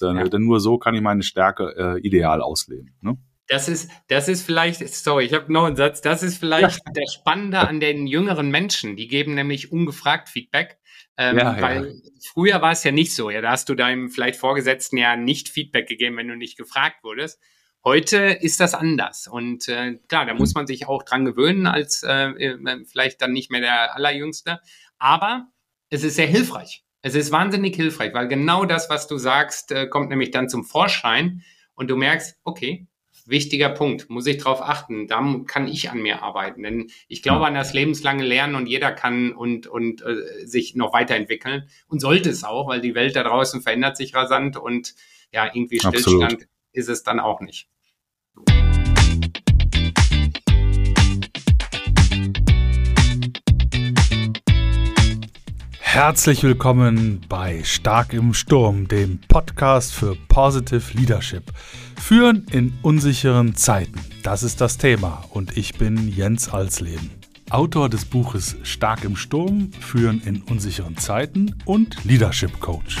[0.00, 0.24] Denn, ja.
[0.24, 2.96] denn nur so kann ich meine Stärke äh, ideal ausleben.
[3.00, 3.16] Ne?
[3.48, 6.92] Das ist, das ist vielleicht, sorry, ich habe noch einen Satz, das ist vielleicht ja.
[6.94, 8.96] der Spannende an den jüngeren Menschen.
[8.96, 10.78] Die geben nämlich ungefragt Feedback.
[11.16, 12.10] Ähm, ja, weil ja.
[12.32, 13.30] früher war es ja nicht so.
[13.30, 17.02] Ja, da hast du deinem vielleicht Vorgesetzten ja nicht Feedback gegeben, wenn du nicht gefragt
[17.02, 17.40] wurdest.
[17.84, 19.26] Heute ist das anders.
[19.26, 23.32] Und äh, klar, da muss man sich auch dran gewöhnen, als äh, äh, vielleicht dann
[23.32, 24.60] nicht mehr der Allerjüngste.
[24.98, 25.46] Aber
[25.88, 26.84] es ist sehr hilfreich.
[27.00, 30.64] Es ist wahnsinnig hilfreich, weil genau das, was du sagst, äh, kommt nämlich dann zum
[30.64, 31.42] Vorschein
[31.74, 32.88] und du merkst, okay,
[33.24, 37.46] wichtiger Punkt, muss ich darauf achten, da kann ich an mir arbeiten, denn ich glaube
[37.46, 42.30] an das lebenslange Lernen und jeder kann und, und äh, sich noch weiterentwickeln und sollte
[42.30, 44.94] es auch, weil die Welt da draußen verändert sich rasant und
[45.30, 46.48] ja, irgendwie Stillstand Absolut.
[46.72, 47.68] ist es dann auch nicht.
[56.00, 61.50] Herzlich willkommen bei Stark im Sturm, dem Podcast für Positive Leadership.
[62.00, 67.10] Führen in unsicheren Zeiten, das ist das Thema und ich bin Jens Alsleben.
[67.50, 72.96] Autor des Buches Stark im Sturm, Führen in unsicheren Zeiten und Leadership Coach.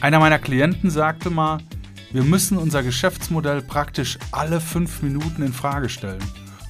[0.00, 1.58] Einer meiner Klienten sagte mal,
[2.12, 6.22] wir müssen unser Geschäftsmodell praktisch alle fünf Minuten in Frage stellen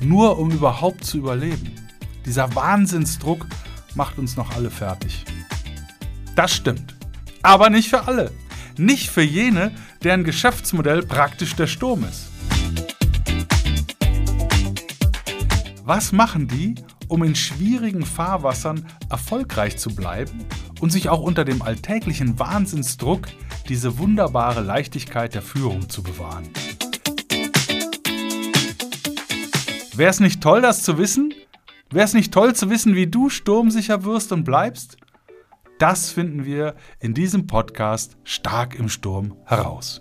[0.02, 1.72] nur um überhaupt zu überleben.
[2.26, 3.46] Dieser Wahnsinnsdruck
[3.94, 5.24] macht uns noch alle fertig.
[6.36, 6.94] Das stimmt.
[7.42, 8.30] Aber nicht für alle.
[8.78, 12.28] Nicht für jene, deren Geschäftsmodell praktisch der Sturm ist.
[15.84, 16.76] Was machen die,
[17.08, 20.44] um in schwierigen Fahrwassern erfolgreich zu bleiben
[20.80, 23.26] und sich auch unter dem alltäglichen Wahnsinnsdruck
[23.68, 26.48] diese wunderbare Leichtigkeit der Führung zu bewahren?
[29.94, 31.34] Wäre es nicht toll, das zu wissen?
[31.90, 34.96] Wäre es nicht toll zu wissen, wie du sturmsicher wirst und bleibst?
[35.78, 40.00] Das finden wir in diesem Podcast Stark im Sturm heraus.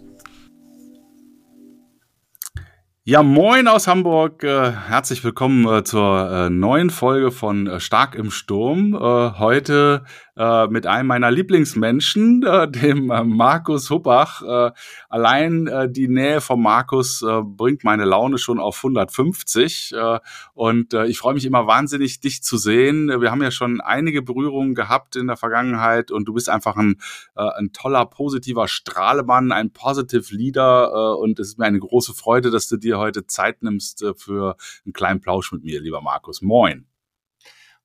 [3.03, 4.43] Ja, moin aus Hamburg.
[4.43, 8.93] Äh, herzlich willkommen äh, zur äh, neuen Folge von Stark im Sturm.
[8.93, 10.05] Heute
[10.37, 14.41] äh, mit einem meiner Lieblingsmenschen, äh, dem äh, Markus Huppach.
[14.41, 14.71] Äh,
[15.09, 20.19] allein äh, die Nähe von Markus bringt meine Laune schon auf 150 äh,
[20.53, 23.07] und ich freue mich immer wahnsinnig, dich zu sehen.
[23.07, 26.97] Wir haben ja schon einige Berührungen gehabt in der Vergangenheit und du bist einfach ein,
[27.35, 32.67] ein toller, positiver Strahlemann, ein Positive Leader und es ist mir eine große Freude, dass
[32.67, 34.55] du dir heute Zeit nimmst für
[34.85, 36.41] einen kleinen Plausch mit mir, lieber Markus.
[36.41, 36.90] Moin.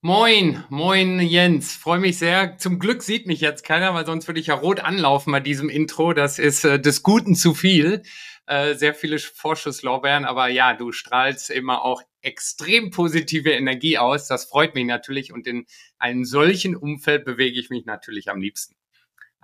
[0.03, 2.59] Moin, moin Jens, freue mich sehr.
[2.59, 5.69] Zum Glück sieht mich jetzt keiner, weil sonst würde ich ja rot anlaufen bei diesem
[5.69, 6.12] Intro.
[6.12, 8.03] Das ist äh, des Guten zu viel.
[8.47, 14.29] Äh, sehr viele Vorschusslorbeeren, aber ja, du strahlst immer auch extrem positive Energie aus.
[14.29, 15.67] Das freut mich natürlich und in
[15.99, 18.77] einem solchen Umfeld bewege ich mich natürlich am liebsten.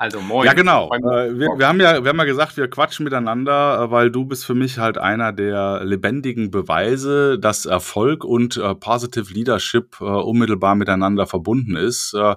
[0.02, 0.44] Also moin.
[0.44, 0.90] Ja, genau.
[0.92, 4.24] Äh, wir, wir, haben ja, wir haben ja gesagt, wir quatschen miteinander, äh, weil du
[4.24, 10.04] bist für mich halt einer der lebendigen Beweise, dass Erfolg und äh, Positive Leadership äh,
[10.04, 12.14] unmittelbar miteinander verbunden ist.
[12.14, 12.34] Äh,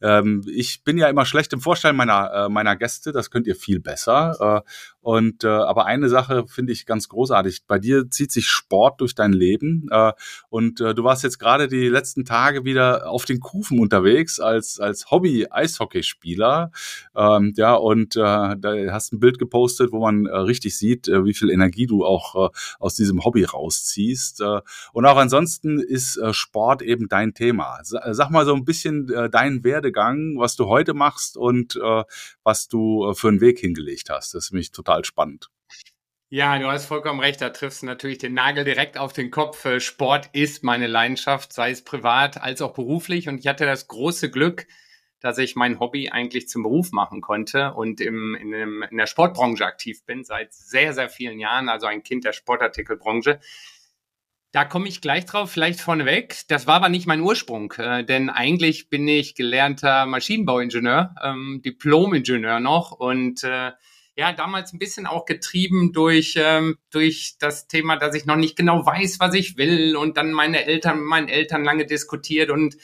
[0.00, 3.56] ähm, ich bin ja immer schlecht im Vorstellen meiner, äh, meiner Gäste, das könnt ihr
[3.56, 4.62] viel besser.
[5.08, 7.64] Und äh, aber eine Sache finde ich ganz großartig.
[7.66, 9.88] Bei dir zieht sich Sport durch dein Leben.
[9.90, 10.12] Äh,
[10.50, 14.78] und äh, du warst jetzt gerade die letzten Tage wieder auf den Kufen unterwegs als,
[14.78, 16.72] als Hobby-Eishockeyspieler.
[17.16, 21.24] Ähm, ja, und äh, da hast ein Bild gepostet, wo man äh, richtig sieht, äh,
[21.24, 24.42] wie viel Energie du auch äh, aus diesem Hobby rausziehst.
[24.42, 24.60] Äh,
[24.92, 27.78] und auch ansonsten ist äh, Sport eben dein Thema.
[27.82, 32.02] Sag mal so ein bisschen äh, deinen Werdegang, was du heute machst und äh,
[32.48, 34.32] was du äh, für einen Weg hingelegt hast.
[34.32, 35.50] Das ist mich total spannend.
[36.30, 37.42] Ja, du hast vollkommen recht.
[37.42, 39.66] Da triffst du natürlich den Nagel direkt auf den Kopf.
[39.66, 43.28] Äh, Sport ist meine Leidenschaft, sei es privat als auch beruflich.
[43.28, 44.66] Und ich hatte das große Glück,
[45.20, 49.06] dass ich mein Hobby eigentlich zum Beruf machen konnte und im, in, dem, in der
[49.06, 53.40] Sportbranche aktiv bin seit sehr, sehr vielen Jahren, also ein Kind der Sportartikelbranche.
[54.50, 56.40] Da komme ich gleich drauf, vielleicht vorneweg.
[56.48, 62.58] Das war aber nicht mein Ursprung, äh, denn eigentlich bin ich gelernter Maschinenbauingenieur, ähm, Diplom-Ingenieur
[62.58, 63.72] noch und äh,
[64.16, 68.56] ja, damals ein bisschen auch getrieben durch, ähm, durch das Thema, dass ich noch nicht
[68.56, 72.76] genau weiß, was ich will und dann meine Eltern, meinen Eltern lange diskutiert und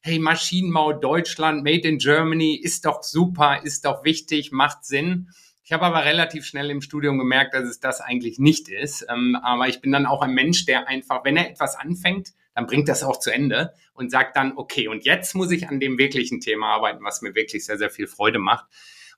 [0.00, 5.30] hey, Maschinenbau Deutschland, Made in Germany ist doch super, ist doch wichtig, macht Sinn.
[5.66, 9.06] Ich habe aber relativ schnell im Studium gemerkt, dass es das eigentlich nicht ist.
[9.08, 12.66] Ähm, aber ich bin dann auch ein Mensch, der einfach, wenn er etwas anfängt, dann
[12.66, 15.96] bringt das auch zu Ende und sagt dann, okay, und jetzt muss ich an dem
[15.96, 18.66] wirklichen Thema arbeiten, was mir wirklich sehr, sehr viel Freude macht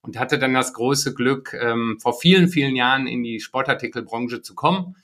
[0.03, 4.55] und hatte dann das große Glück, ähm, vor vielen, vielen Jahren in die Sportartikelbranche zu
[4.55, 4.97] kommen.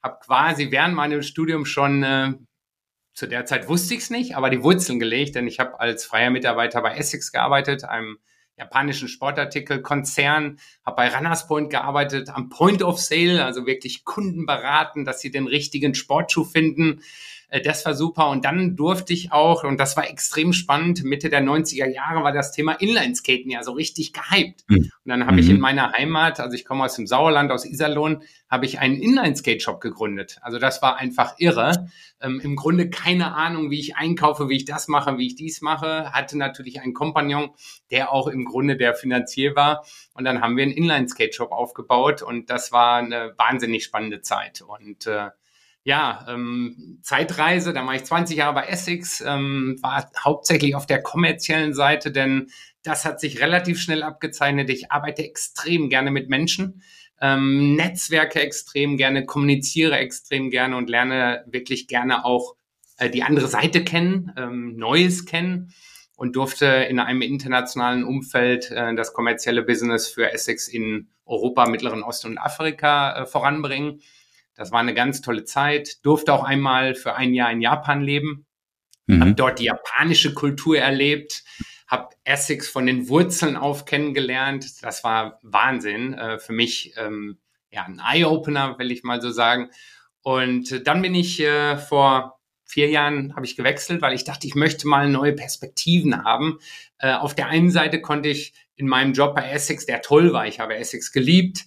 [0.00, 2.34] Habe quasi während meines Studiums schon äh,
[3.14, 6.04] zu der Zeit wusste ich es nicht, aber die Wurzeln gelegt, denn ich habe als
[6.04, 8.18] freier Mitarbeiter bei Essex gearbeitet, einem
[8.56, 15.04] japanischen Sportartikelkonzern, habe bei Runners Point gearbeitet, am Point of Sale, also wirklich Kunden beraten,
[15.04, 17.02] dass sie den richtigen Sportschuh finden.
[17.48, 18.30] Äh, das war super.
[18.30, 22.32] Und dann durfte ich auch, und das war extrem spannend, Mitte der 90er Jahre war
[22.32, 24.64] das Thema Inlineskaten ja so richtig gehypt.
[24.68, 24.76] Mhm.
[24.76, 25.62] Und dann habe ich in mhm.
[25.62, 30.38] meiner Heimat, also ich komme aus dem Sauerland, aus Iserlohn, habe ich einen Inline-Skate-Shop gegründet.
[30.42, 31.88] Also das war einfach irre.
[32.20, 35.60] Ähm, Im Grunde keine Ahnung, wie ich einkaufe, wie ich das mache, wie ich dies
[35.60, 36.12] mache.
[36.12, 37.50] Hatte natürlich einen Kompagnon,
[37.90, 39.84] der auch im Grunde der Finanzier war.
[40.14, 44.62] Und dann haben wir einen Inline-Skate-Shop aufgebaut und das war eine wahnsinnig spannende Zeit.
[44.62, 45.30] Und äh,
[45.84, 51.02] ja, ähm, Zeitreise, da war ich 20 Jahre bei Essex, ähm, war hauptsächlich auf der
[51.02, 52.48] kommerziellen Seite, denn
[52.82, 54.70] das hat sich relativ schnell abgezeichnet.
[54.70, 56.82] Ich arbeite extrem gerne mit Menschen,
[57.20, 62.56] ähm, Netzwerke extrem gerne, kommuniziere extrem gerne und lerne wirklich gerne auch
[62.96, 65.74] äh, die andere Seite kennen, ähm, Neues kennen
[66.16, 72.02] und durfte in einem internationalen Umfeld äh, das kommerzielle Business für Essex in Europa, Mittleren
[72.02, 74.00] Osten und Afrika äh, voranbringen
[74.54, 76.04] das war eine ganz tolle Zeit.
[76.04, 78.46] Durfte auch einmal für ein Jahr in Japan leben.
[79.06, 79.20] Mhm.
[79.20, 81.44] Habe dort die japanische Kultur erlebt.
[81.86, 84.82] Habe Essex von den Wurzeln auf kennengelernt.
[84.82, 86.14] Das war Wahnsinn.
[86.14, 87.38] Äh, für mich ähm,
[87.70, 89.70] ja ein Eye-Opener, will ich mal so sagen.
[90.22, 94.54] Und dann bin ich äh, vor vier Jahren habe ich gewechselt, weil ich dachte, ich
[94.54, 96.58] möchte mal neue Perspektiven haben.
[96.98, 100.46] Äh, auf der einen Seite konnte ich in meinem Job bei Essex, der toll war,
[100.46, 101.66] ich habe Essex geliebt,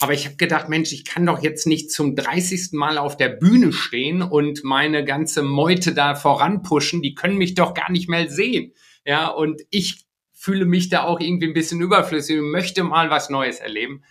[0.00, 2.72] aber ich habe gedacht, Mensch, ich kann doch jetzt nicht zum 30.
[2.72, 7.02] Mal auf der Bühne stehen und meine ganze Meute da voranpushen.
[7.02, 8.72] Die können mich doch gar nicht mehr sehen.
[9.04, 13.30] Ja, und ich fühle mich da auch irgendwie ein bisschen überflüssig und möchte mal was
[13.30, 14.04] Neues erleben.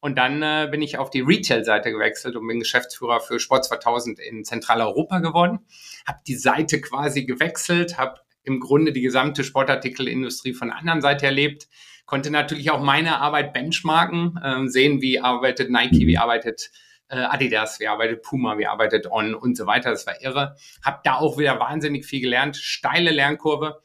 [0.00, 4.20] Und dann äh, bin ich auf die Retail-Seite gewechselt und bin Geschäftsführer für Sport 2000
[4.20, 5.60] in Zentraleuropa geworden.
[6.06, 11.26] Habe die Seite quasi gewechselt, habe im Grunde die gesamte Sportartikelindustrie von der anderen Seite
[11.26, 11.68] erlebt
[12.08, 16.70] konnte natürlich auch meine Arbeit benchmarken, äh, sehen, wie arbeitet Nike, wie arbeitet
[17.10, 19.90] äh, Adidas, wie arbeitet Puma, wie arbeitet On und so weiter.
[19.90, 20.56] Das war irre.
[20.82, 23.82] Hab da auch wieder wahnsinnig viel gelernt, steile Lernkurve,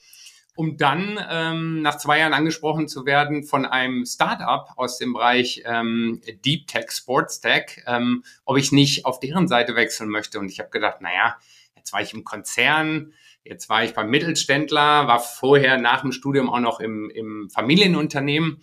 [0.56, 5.62] um dann ähm, nach zwei Jahren angesprochen zu werden von einem Startup aus dem Bereich
[5.66, 10.40] ähm, Deep Tech, Sports Tech, ähm, ob ich nicht auf deren Seite wechseln möchte.
[10.40, 11.36] Und ich habe gedacht, naja,
[11.76, 13.12] jetzt war ich im Konzern,
[13.44, 18.62] Jetzt war ich beim Mittelständler, war vorher nach dem Studium auch noch im, im Familienunternehmen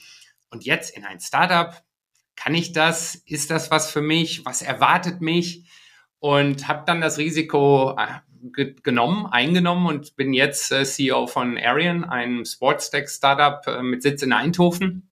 [0.48, 1.82] und jetzt in ein Startup.
[2.34, 3.14] Kann ich das?
[3.14, 4.46] Ist das was für mich?
[4.46, 5.68] Was erwartet mich?
[6.18, 12.04] Und habe dann das Risiko äh, genommen, eingenommen und bin jetzt äh, CEO von Arian,
[12.04, 15.10] einem Sportstech-Startup äh, mit Sitz in Eindhoven.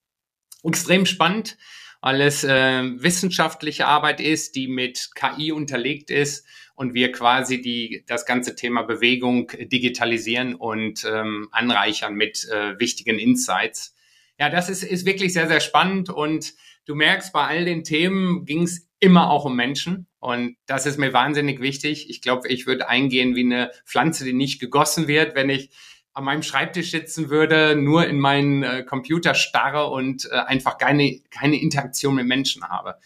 [0.65, 1.59] Extrem spannend,
[2.01, 6.47] weil es äh, wissenschaftliche Arbeit ist, die mit KI unterlegt ist
[6.79, 13.19] und wir quasi die, das ganze Thema Bewegung digitalisieren und ähm, anreichern mit äh, wichtigen
[13.19, 13.97] Insights.
[14.39, 16.55] Ja, das ist, ist wirklich sehr, sehr spannend und
[16.87, 20.99] du merkst, bei all den Themen ging es immer auch um Menschen und das ist
[20.99, 22.09] mir wahnsinnig wichtig.
[22.11, 25.71] Ich glaube, ich würde eingehen wie eine Pflanze, die nicht gegossen wird, wenn ich
[26.13, 31.23] an meinem Schreibtisch sitzen würde, nur in meinen äh, Computer starre und äh, einfach keine,
[31.31, 32.99] keine Interaktion mit Menschen habe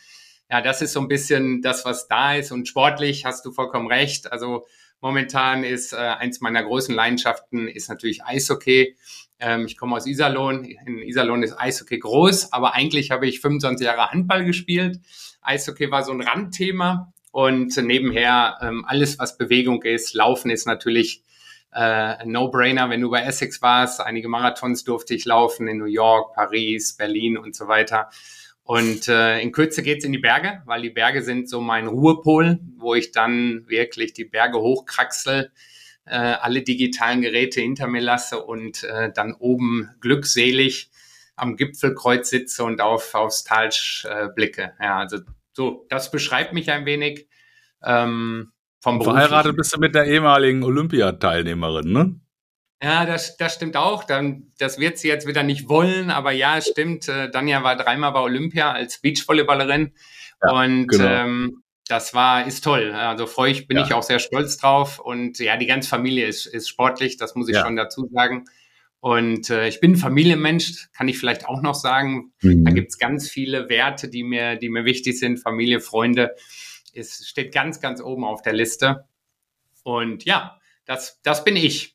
[0.53, 2.53] ja, das ist so ein bisschen das, was da ist.
[2.53, 4.31] Und sportlich hast du vollkommen recht.
[4.31, 4.67] Also
[5.01, 8.95] momentan ist äh, eins meiner großen Leidenschaften ist natürlich Eishockey.
[9.41, 10.67] Ähm, ich komme aus Iserlohn.
[10.67, 15.01] In Iserlohn ist Eishockey groß, aber eigentlich habe ich 25 Jahre Handball gespielt.
[15.41, 17.15] Eishockey war so ein Randthema.
[17.31, 21.23] Und nebenher ähm, alles, was Bewegung ist, Laufen ist natürlich
[21.75, 24.03] äh, No-Brainer, wenn du bei Essex warst.
[24.03, 28.11] Einige Marathons durfte ich laufen in New York, Paris, Berlin und so weiter.
[28.65, 32.61] Und äh, in Kürze geht's in die Berge, weil die Berge sind so mein Ruhepol,
[32.77, 35.51] wo ich dann wirklich die Berge hochkraxel,
[36.05, 40.91] äh, alle digitalen Geräte hinter mir lasse und äh, dann oben glückselig
[41.35, 43.71] am Gipfelkreuz sitze und auf, aufs Tal
[44.05, 44.75] äh, blicke.
[44.81, 45.19] Ja, also
[45.53, 47.29] so, das beschreibt mich ein wenig.
[47.83, 52.21] Ähm, vom Verheiratet bist du mit der ehemaligen Olympiateilnehmerin, ne?
[52.83, 54.03] Ja, das, das stimmt auch.
[54.03, 57.09] Dann, das wird sie jetzt wieder nicht wollen, aber ja, es stimmt.
[57.09, 59.93] Äh, Danja war dreimal bei Olympia als Beachvolleyballerin
[60.43, 61.05] ja, und genau.
[61.05, 62.93] ähm, das war ist toll.
[62.93, 63.85] Also freue ich, bin ja.
[63.85, 67.49] ich auch sehr stolz drauf und ja, die ganze Familie ist, ist sportlich, das muss
[67.49, 67.65] ich ja.
[67.65, 68.45] schon dazu sagen.
[68.99, 72.33] Und äh, ich bin ein Familienmensch, kann ich vielleicht auch noch sagen.
[72.41, 72.65] Mhm.
[72.65, 75.39] Da gibt's ganz viele Werte, die mir, die mir wichtig sind.
[75.39, 76.35] Familie, Freunde,
[76.95, 79.05] es steht ganz, ganz oben auf der Liste.
[79.83, 81.92] Und ja, das, das bin ich.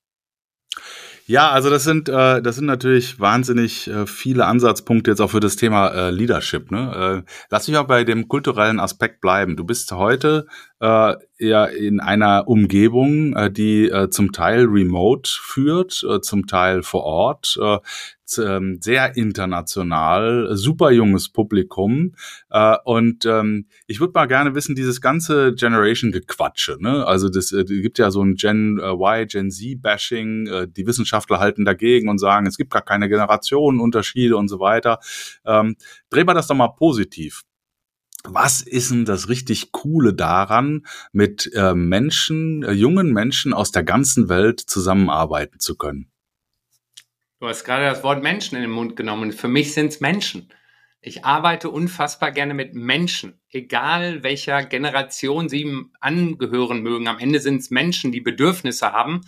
[1.29, 5.41] Ja, also das sind äh, das sind natürlich wahnsinnig äh, viele Ansatzpunkte jetzt auch für
[5.41, 6.71] das Thema äh, Leadership.
[6.71, 7.23] Ne?
[7.25, 9.57] Äh, lass mich auch bei dem kulturellen Aspekt bleiben.
[9.57, 10.47] Du bist heute
[10.79, 16.81] äh, ja in einer Umgebung, äh, die äh, zum Teil remote führt, äh, zum Teil
[16.81, 17.79] vor Ort, äh,
[18.37, 22.13] ähm, sehr international, super junges Publikum.
[22.49, 27.05] Äh, und ähm, ich würde mal gerne wissen, dieses ganze Generation-Gequatsche, ne?
[27.05, 31.39] Also das äh, gibt ja so ein Gen äh, Y, Gen Z-Bashing, äh, die Wissenschaftler
[31.39, 34.99] halten dagegen und sagen, es gibt gar keine Generationenunterschiede und so weiter.
[35.45, 35.75] Ähm,
[36.09, 37.43] drehen wir das doch mal positiv
[38.29, 43.83] was ist denn das richtig Coole daran, mit äh, Menschen, äh, jungen Menschen aus der
[43.83, 46.11] ganzen Welt zusammenarbeiten zu können?
[47.39, 49.31] Du hast gerade das Wort Menschen in den Mund genommen.
[49.31, 50.49] Für mich sind es Menschen.
[51.01, 57.07] Ich arbeite unfassbar gerne mit Menschen, egal welcher Generation sie angehören mögen.
[57.07, 59.21] Am Ende sind es Menschen, die Bedürfnisse haben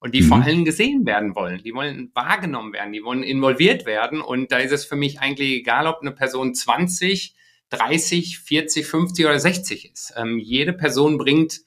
[0.00, 0.26] und die mhm.
[0.26, 1.62] vor allem gesehen werden wollen.
[1.62, 4.20] Die wollen wahrgenommen werden, die wollen involviert werden.
[4.20, 7.36] Und da ist es für mich eigentlich egal, ob eine Person 20,
[7.70, 10.14] 30, 40, 50 oder 60 ist.
[10.16, 11.60] Ähm, jede Person bringt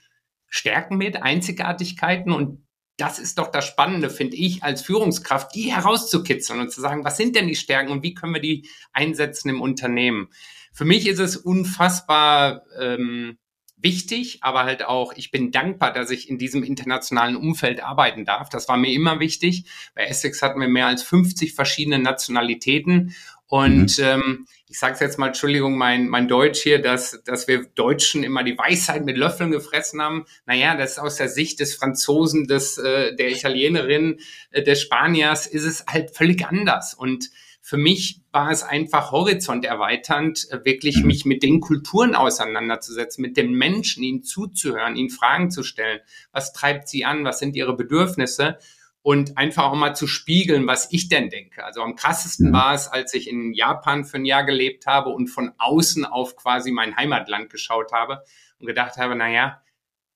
[0.48, 2.65] Stärken mit, Einzigartigkeiten und
[2.98, 7.18] das ist doch das Spannende, finde ich, als Führungskraft, die herauszukitzeln und zu sagen, was
[7.18, 10.30] sind denn die Stärken und wie können wir die einsetzen im Unternehmen.
[10.72, 13.38] Für mich ist es unfassbar ähm,
[13.78, 18.50] wichtig, aber halt auch, ich bin dankbar, dass ich in diesem internationalen Umfeld arbeiten darf.
[18.50, 19.66] Das war mir immer wichtig.
[19.94, 23.14] Bei Essex hatten wir mehr als 50 verschiedene Nationalitäten
[23.48, 24.04] und mhm.
[24.04, 28.44] ähm, ich sage jetzt mal, Entschuldigung, mein, mein Deutsch hier, dass, dass wir Deutschen immer
[28.44, 30.26] die Weisheit mit Löffeln gefressen haben.
[30.46, 34.20] Naja, das ist aus der Sicht des Franzosen, des, äh, der Italienerin,
[34.52, 36.96] äh, des Spaniers, ist es halt völlig anders.
[36.96, 37.30] Und
[37.62, 41.08] für mich war es einfach horizonterweiternd, äh, wirklich mhm.
[41.08, 46.00] mich mit den Kulturen auseinanderzusetzen, mit den Menschen, ihnen zuzuhören, ihnen Fragen zu stellen.
[46.32, 47.24] Was treibt sie an?
[47.24, 48.58] Was sind ihre Bedürfnisse?
[49.06, 51.64] Und einfach auch mal zu spiegeln, was ich denn denke.
[51.64, 52.54] Also am krassesten mhm.
[52.54, 56.36] war es, als ich in Japan für ein Jahr gelebt habe und von außen auf
[56.36, 58.24] quasi mein Heimatland geschaut habe
[58.58, 59.62] und gedacht habe, na ja,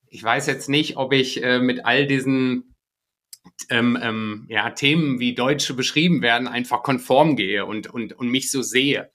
[0.08, 2.74] ich weiß jetzt nicht, ob ich äh, mit all diesen
[3.70, 8.50] ähm, ähm, ja, Themen, wie Deutsche beschrieben werden, einfach konform gehe und, und, und mich
[8.50, 9.12] so sehe.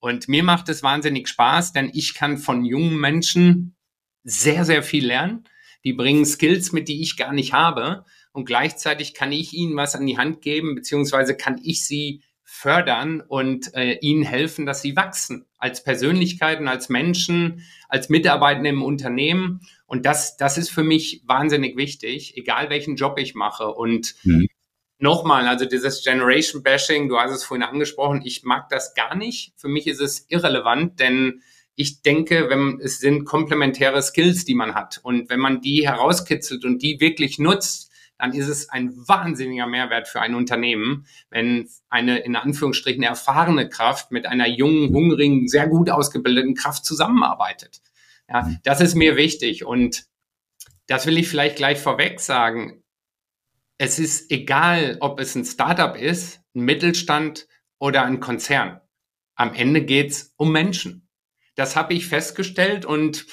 [0.00, 3.74] Und mir macht es wahnsinnig Spaß, denn ich kann von jungen Menschen
[4.22, 5.44] sehr, sehr viel lernen.
[5.82, 8.04] Die bringen Skills mit, die ich gar nicht habe
[8.34, 13.20] und gleichzeitig kann ich ihnen was an die Hand geben, beziehungsweise kann ich sie fördern
[13.20, 19.60] und äh, ihnen helfen, dass sie wachsen als Persönlichkeiten, als Menschen, als Mitarbeitende im Unternehmen.
[19.86, 23.68] Und das, das ist für mich wahnsinnig wichtig, egal welchen Job ich mache.
[23.68, 24.48] Und mhm.
[24.98, 29.52] nochmal, also dieses Generation Bashing, du hast es vorhin angesprochen, ich mag das gar nicht.
[29.56, 31.40] Für mich ist es irrelevant, denn
[31.76, 34.98] ich denke, wenn, es sind komplementäre Skills, die man hat.
[35.04, 40.08] Und wenn man die herauskitzelt und die wirklich nutzt, dann ist es ein wahnsinniger Mehrwert
[40.08, 45.90] für ein Unternehmen, wenn eine in Anführungsstrichen erfahrene Kraft mit einer jungen, hungrigen, sehr gut
[45.90, 47.80] ausgebildeten Kraft zusammenarbeitet.
[48.28, 50.06] Ja, das ist mir wichtig und
[50.86, 52.82] das will ich vielleicht gleich vorweg sagen.
[53.78, 58.80] Es ist egal, ob es ein Startup ist, ein Mittelstand oder ein Konzern.
[59.34, 61.08] Am Ende geht's um Menschen.
[61.56, 63.26] Das habe ich festgestellt und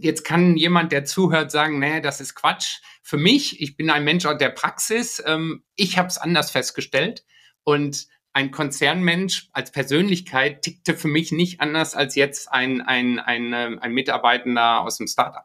[0.00, 2.80] jetzt kann jemand, der zuhört, sagen, nee, das ist Quatsch.
[3.02, 7.24] Für mich, ich bin ein Mensch aus der Praxis, ähm, ich habe es anders festgestellt
[7.62, 13.52] und ein Konzernmensch als Persönlichkeit tickte für mich nicht anders als jetzt ein, ein, ein,
[13.52, 15.44] ähm, ein Mitarbeitender aus dem Startup.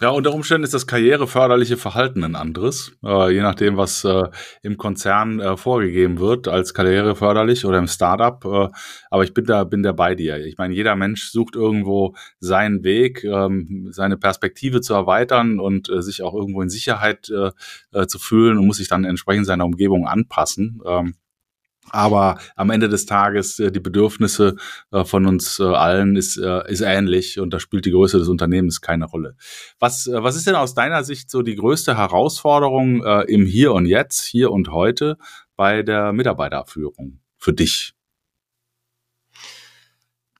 [0.00, 4.28] Ja, unter Umständen ist das karriereförderliche Verhalten ein anderes, äh, je nachdem, was äh,
[4.62, 8.44] im Konzern äh, vorgegeben wird als karriereförderlich oder im Startup.
[8.44, 8.68] Äh,
[9.10, 10.38] aber ich bin da, bin da bei dir.
[10.46, 16.00] Ich meine, jeder Mensch sucht irgendwo seinen Weg, ähm, seine Perspektive zu erweitern und äh,
[16.00, 20.06] sich auch irgendwo in Sicherheit äh, zu fühlen und muss sich dann entsprechend seiner Umgebung
[20.06, 20.80] anpassen.
[20.86, 21.14] Ähm,
[21.90, 24.56] aber am Ende des Tages äh, die Bedürfnisse
[24.90, 28.80] äh, von uns äh, allen ist, ist ähnlich und da spielt die Größe des Unternehmens
[28.80, 29.36] keine Rolle.
[29.78, 34.24] Was, was ist denn aus deiner Sicht so die größte Herausforderung im Hier und Jetzt,
[34.24, 35.16] hier und heute
[35.56, 37.94] bei der Mitarbeiterführung für dich?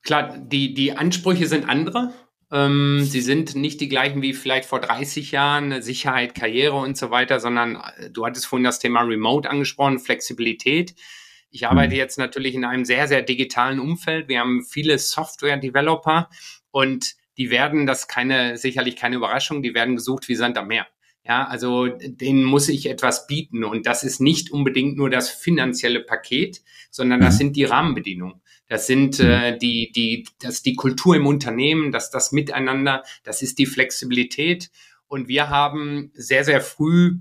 [0.02, 2.12] Klar, die, die Ansprüche sind andere.
[2.50, 7.10] Ähm, sie sind nicht die gleichen wie vielleicht vor 30 Jahren, Sicherheit, Karriere und so
[7.10, 10.94] weiter, sondern du hattest vorhin das Thema Remote angesprochen, Flexibilität.
[11.50, 11.98] Ich arbeite mhm.
[11.98, 14.28] jetzt natürlich in einem sehr, sehr digitalen Umfeld.
[14.28, 16.28] Wir haben viele Software-Developer
[16.70, 20.86] und die werden, das keine, sicherlich keine Überraschung, die werden gesucht wie Sand am Meer.
[21.24, 26.00] Ja, also denen muss ich etwas bieten und das ist nicht unbedingt nur das finanzielle
[26.00, 27.38] Paket, sondern das mhm.
[27.38, 28.40] sind die Rahmenbedingungen.
[28.66, 29.26] Das sind mhm.
[29.26, 34.70] äh, die, die, das die Kultur im Unternehmen, das das Miteinander, das ist die Flexibilität.
[35.06, 37.18] Und wir haben sehr, sehr früh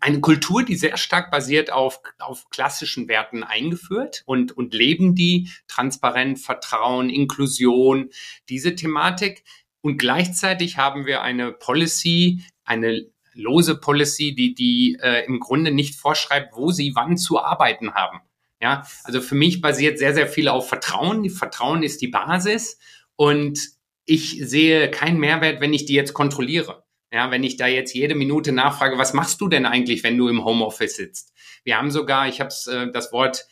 [0.00, 5.50] eine Kultur, die sehr stark basiert auf, auf klassischen Werten eingeführt und, und leben die.
[5.66, 8.10] Transparent, Vertrauen, Inklusion,
[8.48, 9.44] diese Thematik.
[9.80, 15.94] Und gleichzeitig haben wir eine Policy, eine lose Policy, die, die äh, im Grunde nicht
[15.94, 18.20] vorschreibt, wo sie wann zu arbeiten haben.
[18.60, 21.30] Ja, also für mich basiert sehr, sehr viel auf Vertrauen.
[21.30, 22.78] Vertrauen ist die Basis
[23.14, 23.60] und
[24.04, 26.84] ich sehe keinen Mehrwert, wenn ich die jetzt kontrolliere.
[27.10, 30.28] Ja, wenn ich da jetzt jede Minute nachfrage, was machst du denn eigentlich, wenn du
[30.28, 31.32] im Homeoffice sitzt?
[31.64, 33.46] Wir haben sogar, ich habe äh, das Wort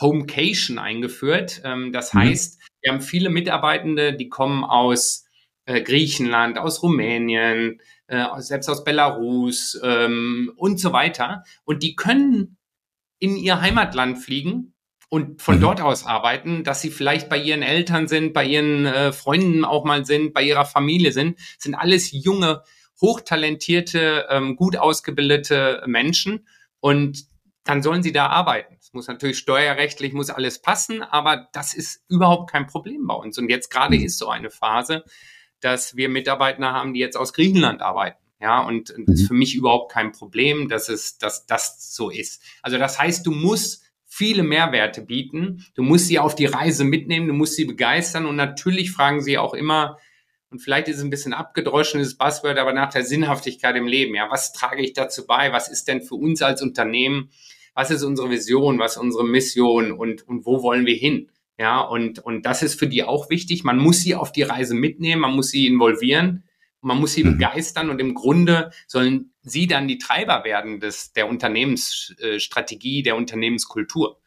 [0.00, 1.60] Homecation eingeführt.
[1.64, 2.20] Ähm, das mhm.
[2.20, 5.26] heißt, wir haben viele Mitarbeitende, die kommen aus
[5.66, 11.44] äh, Griechenland, aus Rumänien, äh, selbst aus Belarus ähm, und so weiter.
[11.64, 12.56] Und die können
[13.18, 14.74] in ihr Heimatland fliegen
[15.08, 15.60] und von mhm.
[15.60, 19.84] dort aus arbeiten, dass sie vielleicht bei ihren Eltern sind, bei ihren äh, Freunden auch
[19.84, 22.62] mal sind, bei ihrer Familie sind, sind alles junge,
[23.02, 26.46] hochtalentierte, ähm, gut ausgebildete Menschen
[26.80, 27.26] und
[27.64, 28.76] dann sollen sie da arbeiten.
[28.80, 33.38] Es muss natürlich steuerrechtlich, muss alles passen, aber das ist überhaupt kein Problem bei uns.
[33.38, 34.04] Und jetzt gerade mhm.
[34.04, 35.04] ist so eine Phase,
[35.60, 38.18] dass wir Mitarbeiter haben, die jetzt aus Griechenland arbeiten.
[38.40, 39.26] Ja, und das ist mhm.
[39.26, 42.42] für mich überhaupt kein Problem, dass es, dass das so ist.
[42.62, 45.64] Also das heißt, du musst viele Mehrwerte bieten.
[45.74, 49.38] Du musst sie auf die Reise mitnehmen, du musst sie begeistern und natürlich fragen sie
[49.38, 49.96] auch immer,
[50.52, 54.14] und vielleicht ist es ein bisschen abgedroschenes Buzzword, aber nach der Sinnhaftigkeit im Leben.
[54.14, 55.50] Ja, was trage ich dazu bei?
[55.50, 57.30] Was ist denn für uns als Unternehmen?
[57.74, 58.78] Was ist unsere Vision?
[58.78, 59.92] Was ist unsere Mission?
[59.92, 61.30] Und, und wo wollen wir hin?
[61.58, 63.64] Ja, und, und das ist für die auch wichtig.
[63.64, 66.44] Man muss sie auf die Reise mitnehmen, man muss sie involvieren,
[66.80, 67.38] man muss sie mhm.
[67.38, 74.20] begeistern und im Grunde sollen sie dann die Treiber werden des, der Unternehmensstrategie, der Unternehmenskultur.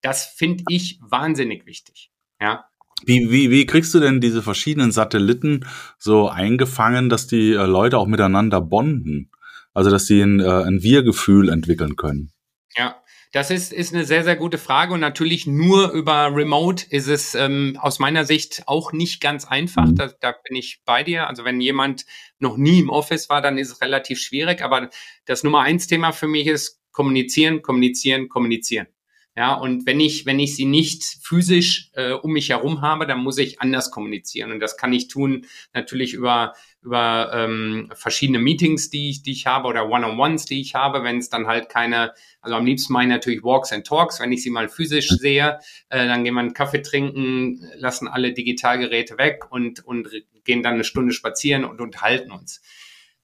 [0.00, 2.10] Das finde ich wahnsinnig wichtig.
[2.40, 2.66] Ja.
[3.04, 5.66] Wie, wie, wie kriegst du denn diese verschiedenen Satelliten
[5.98, 9.30] so eingefangen, dass die äh, Leute auch miteinander bonden?
[9.74, 12.32] Also, dass sie ein, äh, ein Wir-Gefühl entwickeln können?
[12.76, 17.08] Ja, das ist, ist eine sehr, sehr gute Frage und natürlich nur über Remote ist
[17.08, 19.86] es ähm, aus meiner Sicht auch nicht ganz einfach.
[19.86, 19.96] Mhm.
[19.96, 21.28] Da, da bin ich bei dir.
[21.28, 22.04] Also wenn jemand
[22.38, 24.62] noch nie im Office war, dann ist es relativ schwierig.
[24.62, 24.90] Aber
[25.24, 28.86] das Nummer eins Thema für mich ist kommunizieren, kommunizieren, kommunizieren.
[29.34, 33.20] Ja, und wenn ich, wenn ich sie nicht physisch äh, um mich herum habe, dann
[33.20, 34.52] muss ich anders kommunizieren.
[34.52, 39.46] Und das kann ich tun natürlich über, über ähm, verschiedene Meetings, die ich, die ich
[39.46, 43.14] habe oder One-on-Ones, die ich habe, wenn es dann halt keine, also am liebsten meine
[43.14, 46.52] natürlich Walks and Talks, wenn ich sie mal physisch sehe, äh, dann gehen wir einen
[46.52, 50.10] Kaffee trinken, lassen alle Digitalgeräte weg und, und
[50.44, 52.60] gehen dann eine Stunde spazieren und unterhalten uns.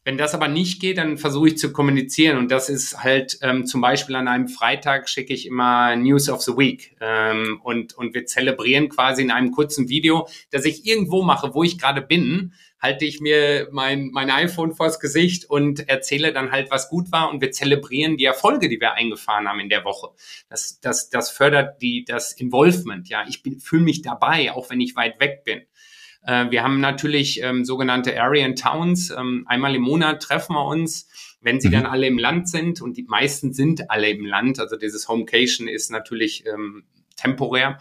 [0.08, 3.66] Wenn das aber nicht geht, dann versuche ich zu kommunizieren und das ist halt ähm,
[3.66, 8.14] zum Beispiel an einem Freitag schicke ich immer News of the Week ähm, und, und
[8.14, 12.54] wir zelebrieren quasi in einem kurzen Video, das ich irgendwo mache, wo ich gerade bin,
[12.80, 17.30] halte ich mir mein, mein iPhone vors Gesicht und erzähle dann halt, was gut war
[17.30, 20.08] und wir zelebrieren die Erfolge, die wir eingefahren haben in der Woche.
[20.48, 23.26] Das, das, das fördert die, das Involvement, ja.
[23.28, 25.62] Ich fühle mich dabei, auch wenn ich weit weg bin.
[26.22, 29.10] Äh, wir haben natürlich ähm, sogenannte Aryan Towns.
[29.10, 31.08] Ähm, einmal im Monat treffen wir uns,
[31.40, 31.72] wenn sie mhm.
[31.72, 34.60] dann alle im Land sind und die meisten sind alle im Land.
[34.60, 36.84] Also dieses Homecation ist natürlich ähm,
[37.16, 37.78] temporär.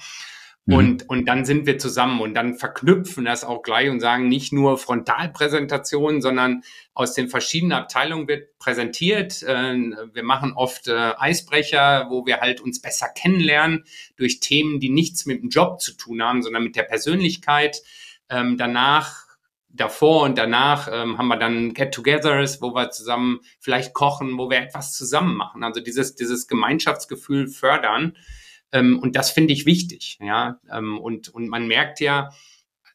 [0.68, 0.74] Mhm.
[0.76, 4.52] Und, und dann sind wir zusammen und dann verknüpfen das auch gleich und sagen nicht
[4.52, 6.62] nur Frontalpräsentationen, sondern
[6.94, 9.44] aus den verschiedenen Abteilungen wird präsentiert.
[9.44, 9.78] Äh,
[10.14, 13.86] wir machen oft äh, Eisbrecher, wo wir halt uns besser kennenlernen
[14.18, 17.82] durch Themen, die nichts mit dem Job zu tun haben, sondern mit der Persönlichkeit.
[18.30, 19.26] Ähm, danach,
[19.70, 24.58] davor und danach ähm, haben wir dann Get-togethers, wo wir zusammen vielleicht kochen, wo wir
[24.58, 25.64] etwas zusammen machen.
[25.64, 28.18] Also dieses, dieses Gemeinschaftsgefühl fördern.
[28.72, 30.18] Ähm, und das finde ich wichtig.
[30.22, 32.32] Ja, ähm, und, und man merkt ja,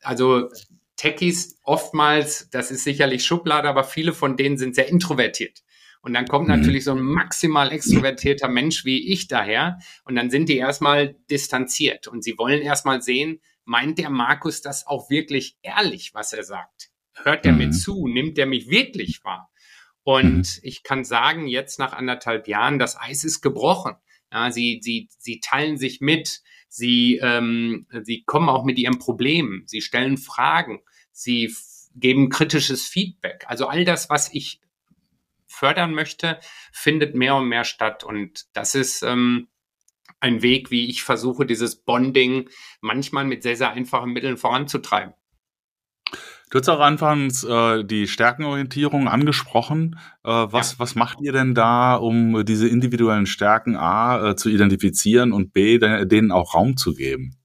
[0.02, 0.48] also
[0.96, 5.62] Techies oftmals, das ist sicherlich Schublade, aber viele von denen sind sehr introvertiert.
[6.02, 6.56] Und dann kommt mhm.
[6.56, 9.78] natürlich so ein maximal extrovertierter Mensch wie ich daher.
[10.04, 14.86] Und dann sind die erstmal distanziert und sie wollen erstmal sehen, meint der Markus das
[14.86, 16.90] auch wirklich ehrlich, was er sagt?
[17.14, 17.58] Hört er mhm.
[17.58, 18.06] mir zu?
[18.06, 19.50] Nimmt er mich wirklich wahr?
[20.02, 20.60] Und mhm.
[20.62, 23.94] ich kann sagen, jetzt nach anderthalb Jahren, das Eis ist gebrochen.
[24.32, 29.64] Ja, sie, sie, sie teilen sich mit, sie, ähm, sie kommen auch mit ihren Problemen,
[29.66, 30.80] sie stellen Fragen,
[31.12, 31.54] sie
[31.94, 33.44] geben kritisches Feedback.
[33.46, 34.60] Also all das, was ich
[35.46, 36.40] fördern möchte,
[36.72, 38.04] findet mehr und mehr statt.
[38.04, 39.48] Und das ist, ähm,
[40.22, 42.48] ein Weg, wie ich versuche, dieses Bonding
[42.80, 45.14] manchmal mit sehr, sehr einfachen Mitteln voranzutreiben.
[46.50, 49.98] Du hast auch anfangs äh, die Stärkenorientierung angesprochen.
[50.22, 50.78] Äh, was, ja.
[50.80, 55.78] was macht ihr denn da, um diese individuellen Stärken A äh, zu identifizieren und B
[55.78, 57.38] denen auch Raum zu geben?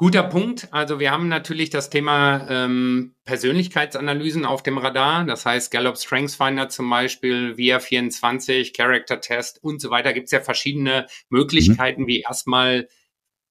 [0.00, 0.68] Guter Punkt.
[0.70, 5.26] Also wir haben natürlich das Thema ähm, Persönlichkeitsanalysen auf dem Radar.
[5.26, 10.14] Das heißt Gallup Strengths Finder zum Beispiel, VIA24, Character Test und so weiter.
[10.14, 12.06] Gibt es ja verschiedene Möglichkeiten, mhm.
[12.06, 12.88] wie erstmal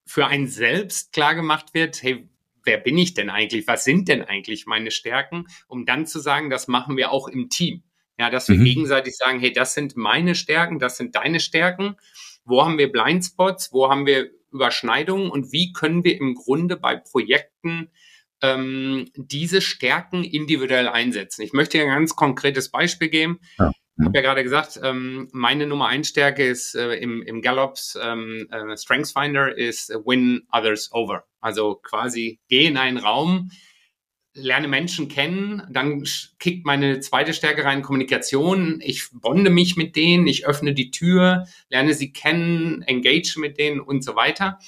[0.07, 2.27] für einen selbst klar gemacht wird, hey,
[2.63, 3.67] wer bin ich denn eigentlich?
[3.67, 5.45] Was sind denn eigentlich meine Stärken?
[5.67, 7.83] Um dann zu sagen, das machen wir auch im Team.
[8.19, 8.65] Ja, dass wir mhm.
[8.65, 11.95] gegenseitig sagen, hey, das sind meine Stärken, das sind deine Stärken.
[12.43, 13.71] Wo haben wir Blindspots?
[13.71, 15.31] Wo haben wir Überschneidungen?
[15.31, 17.89] Und wie können wir im Grunde bei Projekten
[18.41, 21.43] ähm, diese Stärken individuell einsetzen?
[21.43, 23.39] Ich möchte ein ganz konkretes Beispiel geben.
[23.57, 23.71] Ja.
[23.99, 27.97] Ich habe ja gerade gesagt, ähm, meine Nummer eins Stärke ist äh, im, im Gallops
[28.01, 31.25] ähm, äh, Strengths Finder ist win others over.
[31.41, 33.51] Also quasi geh in einen Raum,
[34.33, 36.03] lerne Menschen kennen, dann
[36.37, 38.79] kickt meine zweite Stärke rein Kommunikation.
[38.83, 43.79] Ich bonde mich mit denen, ich öffne die Tür, lerne sie kennen, engage mit denen
[43.79, 44.59] und so weiter.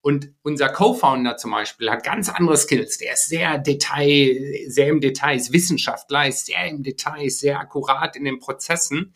[0.00, 2.98] Und unser Co-Founder zum Beispiel hat ganz andere Skills.
[2.98, 7.58] Der ist sehr Detail, sehr im Detail, ist Wissenschaftler, ist sehr im Detail, ist sehr
[7.58, 9.12] akkurat in den Prozessen.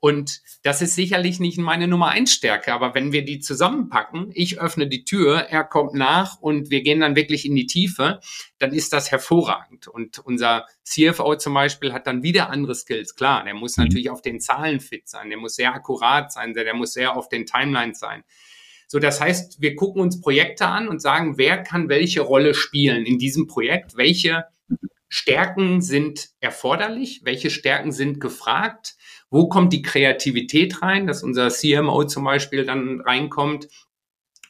[0.00, 4.58] Und das ist sicherlich nicht meine Nummer eins Stärke, aber wenn wir die zusammenpacken, ich
[4.58, 8.20] öffne die Tür, er kommt nach und wir gehen dann wirklich in die Tiefe,
[8.58, 9.88] dann ist das hervorragend.
[9.88, 13.14] Und unser CFO zum Beispiel hat dann wieder andere Skills.
[13.14, 13.84] Klar, der muss mhm.
[13.84, 17.28] natürlich auf den Zahlen fit sein, der muss sehr akkurat sein, der muss sehr auf
[17.28, 18.24] den Timelines sein.
[18.88, 23.04] So, das heißt, wir gucken uns Projekte an und sagen, wer kann welche Rolle spielen
[23.04, 23.96] in diesem Projekt?
[23.96, 24.46] Welche
[25.08, 27.20] Stärken sind erforderlich?
[27.22, 28.96] Welche Stärken sind gefragt?
[29.30, 33.68] Wo kommt die Kreativität rein, dass unser CMO zum Beispiel dann reinkommt?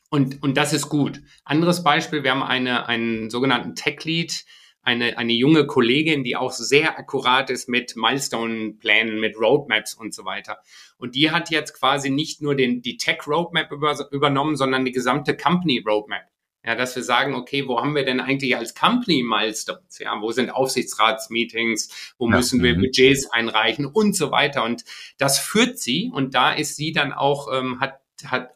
[0.08, 1.20] Und, und das ist gut.
[1.44, 4.44] Anderes Beispiel, wir haben eine, einen sogenannten Tech Lead,
[4.82, 10.24] eine, eine junge Kollegin, die auch sehr akkurat ist mit Milestone-Plänen, mit Roadmaps und so
[10.24, 10.58] weiter.
[10.96, 15.36] Und die hat jetzt quasi nicht nur den, die Tech-Roadmap über, übernommen, sondern die gesamte
[15.36, 16.29] Company-Roadmap.
[16.64, 19.98] Ja, dass wir sagen, okay, wo haben wir denn eigentlich als Company Milestones?
[19.98, 22.14] Ja, wo sind Aufsichtsratsmeetings?
[22.18, 22.82] Wo ja, müssen wir mhm.
[22.82, 24.64] Budgets einreichen und so weiter?
[24.64, 24.84] Und
[25.16, 28.50] das führt sie und da ist sie dann auch, ähm, hat, hat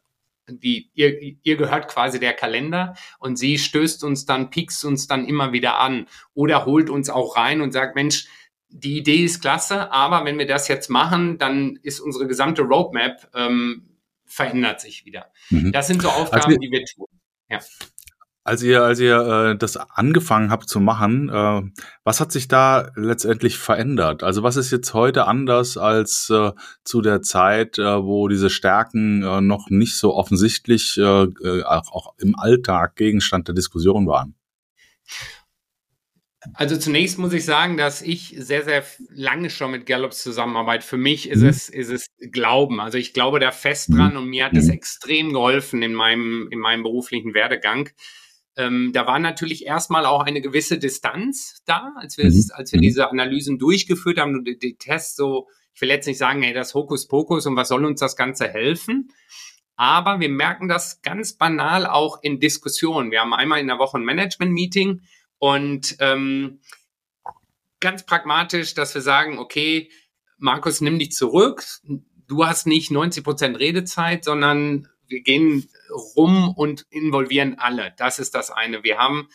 [0.47, 5.27] die, ihr, ihr gehört quasi der Kalender und sie stößt uns dann, piekst uns dann
[5.27, 8.27] immer wieder an oder holt uns auch rein und sagt, Mensch,
[8.69, 13.31] die Idee ist klasse, aber wenn wir das jetzt machen, dann ist unsere gesamte Roadmap
[13.35, 13.95] ähm,
[14.27, 15.33] verändert sich wieder.
[15.51, 15.73] Mhm.
[15.73, 17.07] Das sind so Aufgaben, also, die wir tun.
[17.49, 17.61] Ja.
[18.47, 21.63] Als ihr, als ihr äh, das angefangen habt zu machen, äh,
[22.05, 24.23] was hat sich da letztendlich verändert?
[24.23, 26.53] Also was ist jetzt heute anders als äh,
[26.85, 31.91] zu der Zeit, äh, wo diese Stärken äh, noch nicht so offensichtlich äh, äh auch,
[31.93, 34.35] auch im Alltag Gegenstand der Diskussion waren?
[36.53, 40.87] Also zunächst muss ich sagen, dass ich sehr, sehr lange schon mit Gallups zusammenarbeite.
[40.87, 41.49] Für mich ist mhm.
[41.49, 42.81] es, ist es Glauben.
[42.81, 44.19] Also ich glaube da fest dran mhm.
[44.19, 44.73] und mir hat es mhm.
[44.73, 47.89] extrem geholfen in meinem, in meinem beruflichen Werdegang.
[48.57, 52.51] Ähm, da war natürlich erstmal auch eine gewisse Distanz da, als wir, mhm.
[52.53, 52.83] als wir mhm.
[52.83, 56.55] diese Analysen durchgeführt haben und die, die Tests so, ich will jetzt nicht sagen, hey,
[56.55, 59.11] das Hokuspokus und was soll uns das Ganze helfen?
[59.77, 63.11] Aber wir merken das ganz banal auch in Diskussionen.
[63.11, 65.03] Wir haben einmal in der Woche ein Management-Meeting
[65.39, 66.61] und ähm,
[67.81, 69.91] ganz pragmatisch, dass wir sagen, okay,
[70.39, 71.65] Markus, nimm dich zurück.
[72.29, 77.95] Du hast nicht 90 Prozent Redezeit, sondern wir gehen rum und involvieren alle.
[77.97, 78.83] Das ist das eine.
[78.83, 79.29] Wir haben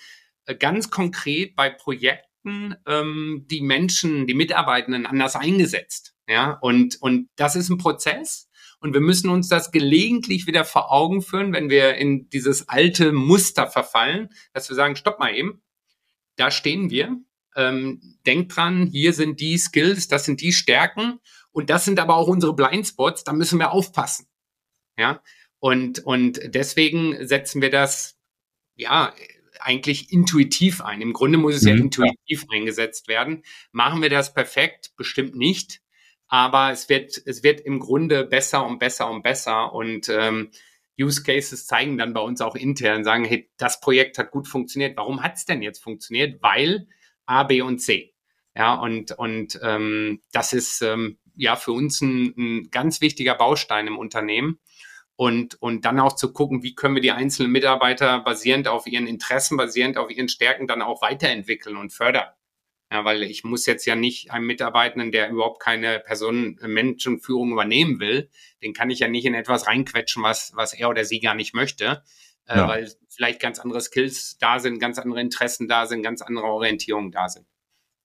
[0.45, 6.15] äh, ganz konkret bei Projekten ähm, die Menschen, die Mitarbeitenden anders eingesetzt.
[6.27, 8.49] Ja, und, und das ist ein Prozess.
[8.79, 13.11] Und wir müssen uns das gelegentlich wieder vor Augen führen, wenn wir in dieses alte
[13.11, 15.61] Muster verfallen, dass wir sagen, stopp mal eben,
[16.37, 17.17] da stehen wir.
[17.55, 21.19] Ähm, denkt dran, hier sind die Skills, das sind die Stärken
[21.51, 24.27] und das sind aber auch unsere Blindspots, da müssen wir aufpassen.
[24.97, 25.21] Ja,
[25.59, 28.17] und, und deswegen setzen wir das,
[28.75, 29.13] ja,
[29.59, 31.01] eigentlich intuitiv ein.
[31.01, 31.69] Im Grunde muss es mhm.
[31.69, 33.43] ja intuitiv eingesetzt werden.
[33.71, 34.91] Machen wir das perfekt?
[34.95, 35.81] Bestimmt nicht.
[36.27, 39.73] Aber es wird, es wird im Grunde besser und besser und besser.
[39.73, 40.51] Und ähm,
[40.99, 44.95] Use Cases zeigen dann bei uns auch intern, sagen, hey, das Projekt hat gut funktioniert.
[44.95, 46.41] Warum hat es denn jetzt funktioniert?
[46.41, 46.87] Weil
[47.25, 48.13] A, B und C.
[48.55, 53.87] Ja, und, und ähm, das ist ähm, ja für uns ein, ein ganz wichtiger Baustein
[53.87, 54.59] im Unternehmen
[55.19, 59.05] und, und dann auch zu gucken, wie können wir die einzelnen Mitarbeiter basierend auf ihren
[59.05, 62.29] Interessen, basierend auf ihren Stärken dann auch weiterentwickeln und fördern.
[62.89, 68.29] Ja, weil ich muss jetzt ja nicht einem Mitarbeitenden, der überhaupt keine Personen-Menschenführung übernehmen will,
[68.63, 71.53] den kann ich ja nicht in etwas reinquetschen, was, was er oder sie gar nicht
[71.53, 72.01] möchte,
[72.47, 72.69] äh, ja.
[72.69, 77.11] weil vielleicht ganz andere Skills da sind, ganz andere Interessen da sind, ganz andere Orientierungen
[77.11, 77.45] da sind.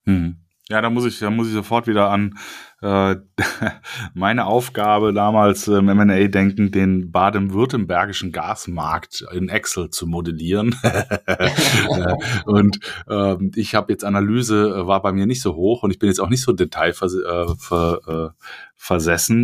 [0.05, 0.43] Hm.
[0.70, 2.38] Ja, da muss ich, da muss ich sofort wieder an
[2.81, 3.16] äh,
[4.14, 10.74] meine Aufgabe damals im M&A-Denken, den baden-württembergischen Gasmarkt in Excel zu modellieren.
[12.46, 15.98] und äh, ich habe jetzt Analyse, äh, war bei mir nicht so hoch und ich
[15.98, 17.24] bin jetzt auch nicht so detailversessen.
[18.07, 18.29] Äh,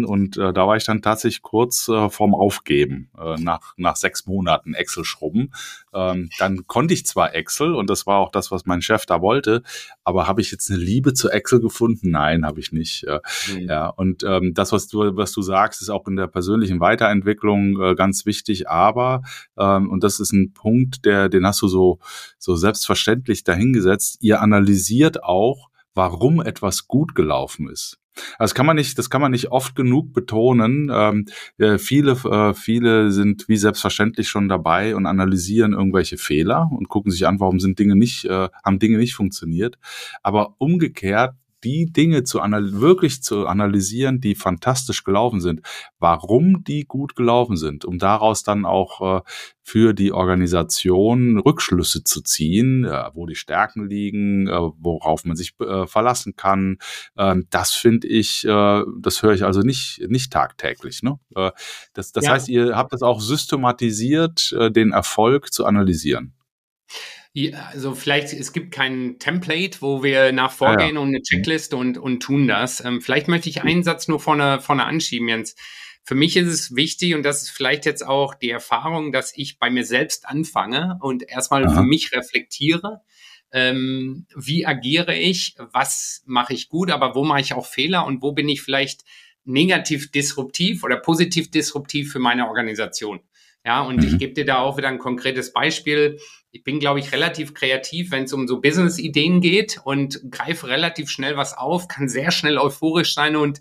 [0.05, 4.26] und äh, da war ich dann tatsächlich kurz äh, vorm Aufgeben, äh, nach, nach sechs
[4.26, 5.53] Monaten Excel-Schrubben.
[5.94, 9.22] Ähm, dann konnte ich zwar Excel und das war auch das, was mein Chef da
[9.22, 9.62] wollte,
[10.05, 12.11] aber habe ich jetzt eine Liebe zu Excel gefunden?
[12.11, 13.05] Nein, habe ich nicht.
[13.05, 13.20] Äh,
[13.53, 13.68] mhm.
[13.68, 17.81] Ja, und ähm, das, was du, was du sagst, ist auch in der persönlichen Weiterentwicklung
[17.81, 18.68] äh, ganz wichtig.
[18.68, 19.22] Aber
[19.59, 21.98] ähm, und das ist ein Punkt, der, den hast du so
[22.38, 24.18] so selbstverständlich dahingesetzt.
[24.20, 27.98] Ihr analysiert auch, warum etwas gut gelaufen ist.
[28.38, 30.90] Also das kann man nicht, das kann man nicht oft genug betonen.
[30.92, 31.26] Ähm,
[31.59, 37.12] äh, viele, äh, viele sind wie selbstverständlich schon dabei und analysieren irgendwelche Fehler und gucken
[37.12, 39.79] sich an, warum sind Dinge nicht, äh, haben Dinge nicht funktioniert.
[40.22, 45.61] Aber umgekehrt die Dinge zu wirklich zu analysieren, die fantastisch gelaufen sind,
[45.99, 49.23] warum die gut gelaufen sind, um daraus dann auch äh,
[49.62, 55.55] für die Organisation Rückschlüsse zu ziehen, äh, wo die Stärken liegen, äh, worauf man sich
[55.61, 56.79] äh, verlassen kann.
[57.16, 61.03] Ähm, das finde ich, äh, das höre ich also nicht, nicht tagtäglich.
[61.03, 61.18] Ne?
[61.37, 61.53] Äh,
[61.92, 62.33] das das ja.
[62.33, 66.35] heißt, ihr habt das auch systematisiert, den Erfolg zu analysieren.
[67.32, 71.00] Ja, also vielleicht, es gibt kein Template, wo wir nach vorgehen ja, ja.
[71.00, 72.84] und eine Checkliste und, und tun das.
[72.84, 75.54] Ähm, vielleicht möchte ich einen Satz nur vorne, vorne anschieben, Jens.
[76.02, 79.60] Für mich ist es wichtig und das ist vielleicht jetzt auch die Erfahrung, dass ich
[79.60, 81.74] bei mir selbst anfange und erstmal Aha.
[81.76, 83.02] für mich reflektiere.
[83.52, 85.54] Ähm, wie agiere ich?
[85.58, 86.90] Was mache ich gut?
[86.90, 88.06] Aber wo mache ich auch Fehler?
[88.06, 89.04] Und wo bin ich vielleicht
[89.44, 93.20] negativ disruptiv oder positiv disruptiv für meine Organisation?
[93.64, 94.05] Ja, und mhm.
[94.05, 96.18] ich gebe dir da auch wieder ein konkretes Beispiel
[96.53, 101.09] ich bin, glaube ich, relativ kreativ, wenn es um so Business-Ideen geht und greife relativ
[101.11, 103.61] schnell was auf, kann sehr schnell euphorisch sein und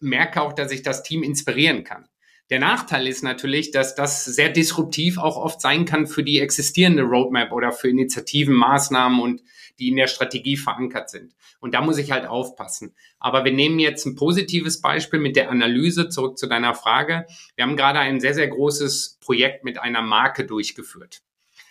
[0.00, 2.08] merke auch, dass ich das Team inspirieren kann.
[2.50, 7.02] Der Nachteil ist natürlich, dass das sehr disruptiv auch oft sein kann für die existierende
[7.02, 9.42] Roadmap oder für Initiativen, Maßnahmen und
[9.78, 11.34] die in der Strategie verankert sind.
[11.60, 12.94] Und da muss ich halt aufpassen.
[13.18, 17.26] Aber wir nehmen jetzt ein positives Beispiel mit der Analyse zurück zu deiner Frage.
[17.54, 21.22] Wir haben gerade ein sehr, sehr großes Projekt mit einer Marke durchgeführt.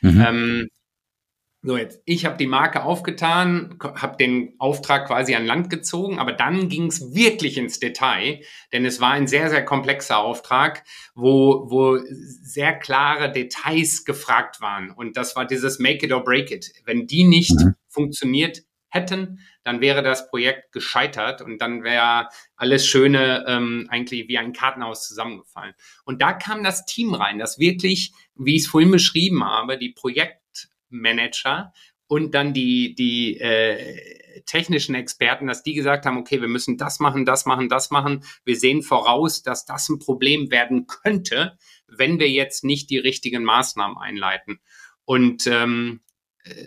[0.01, 0.25] Mhm.
[0.27, 0.69] Ähm,
[1.67, 6.31] so, jetzt, ich habe die Marke aufgetan, habe den Auftrag quasi an Land gezogen, aber
[6.31, 8.41] dann ging es wirklich ins Detail,
[8.71, 10.83] denn es war ein sehr, sehr komplexer Auftrag,
[11.15, 14.91] wo, wo sehr klare Details gefragt waren.
[14.91, 16.71] Und das war dieses Make it or break it.
[16.85, 17.73] Wenn die nicht mhm.
[17.95, 24.37] Funktioniert hätten, dann wäre das Projekt gescheitert und dann wäre alles Schöne ähm, eigentlich wie
[24.37, 25.73] ein Kartenhaus zusammengefallen.
[26.05, 29.93] Und da kam das Team rein, das wirklich wie ich es vorhin beschrieben habe, die
[29.93, 31.73] Projektmanager
[32.07, 36.99] und dann die, die äh, technischen Experten, dass die gesagt haben, okay, wir müssen das
[36.99, 38.23] machen, das machen, das machen.
[38.43, 43.43] Wir sehen voraus, dass das ein Problem werden könnte, wenn wir jetzt nicht die richtigen
[43.43, 44.59] Maßnahmen einleiten.
[45.05, 46.01] Und ähm,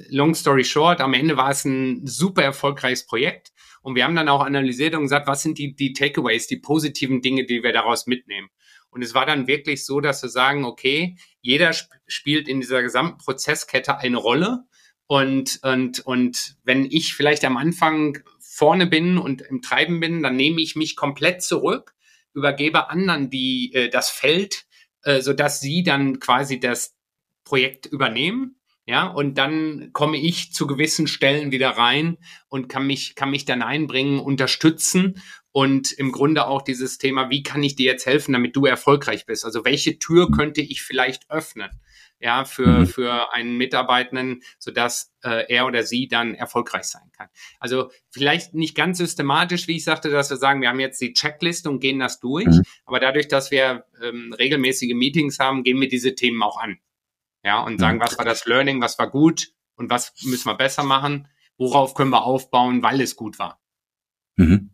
[0.08, 3.52] long story short, am Ende war es ein super erfolgreiches Projekt.
[3.80, 7.22] Und wir haben dann auch analysiert und gesagt, was sind die, die Takeaways, die positiven
[7.22, 8.48] Dinge, die wir daraus mitnehmen.
[8.90, 12.82] Und es war dann wirklich so, dass wir sagen, okay, jeder sp spielt in dieser
[12.82, 14.64] gesamten Prozesskette eine Rolle.
[15.06, 20.36] Und, und, und wenn ich vielleicht am Anfang vorne bin und im Treiben bin, dann
[20.36, 21.94] nehme ich mich komplett zurück,
[22.34, 24.64] übergebe anderen die, äh, das Feld,
[25.02, 26.96] äh, sodass sie dann quasi das
[27.44, 28.57] Projekt übernehmen.
[28.88, 32.16] Ja, und dann komme ich zu gewissen Stellen wieder rein
[32.48, 35.22] und kann mich, kann mich dann einbringen, unterstützen
[35.52, 39.26] und im Grunde auch dieses Thema, wie kann ich dir jetzt helfen, damit du erfolgreich
[39.26, 39.44] bist?
[39.44, 41.68] Also welche Tür könnte ich vielleicht öffnen?
[42.18, 42.86] Ja, für, mhm.
[42.86, 47.28] für einen Mitarbeitenden, sodass äh, er oder sie dann erfolgreich sein kann.
[47.60, 51.12] Also vielleicht nicht ganz systematisch, wie ich sagte, dass wir sagen, wir haben jetzt die
[51.12, 52.62] Checkliste und gehen das durch, mhm.
[52.86, 56.78] aber dadurch, dass wir ähm, regelmäßige Meetings haben, gehen wir diese Themen auch an.
[57.44, 60.82] Ja, und sagen, was war das Learning, was war gut und was müssen wir besser
[60.82, 63.60] machen, worauf können wir aufbauen, weil es gut war.
[64.36, 64.70] Mhm.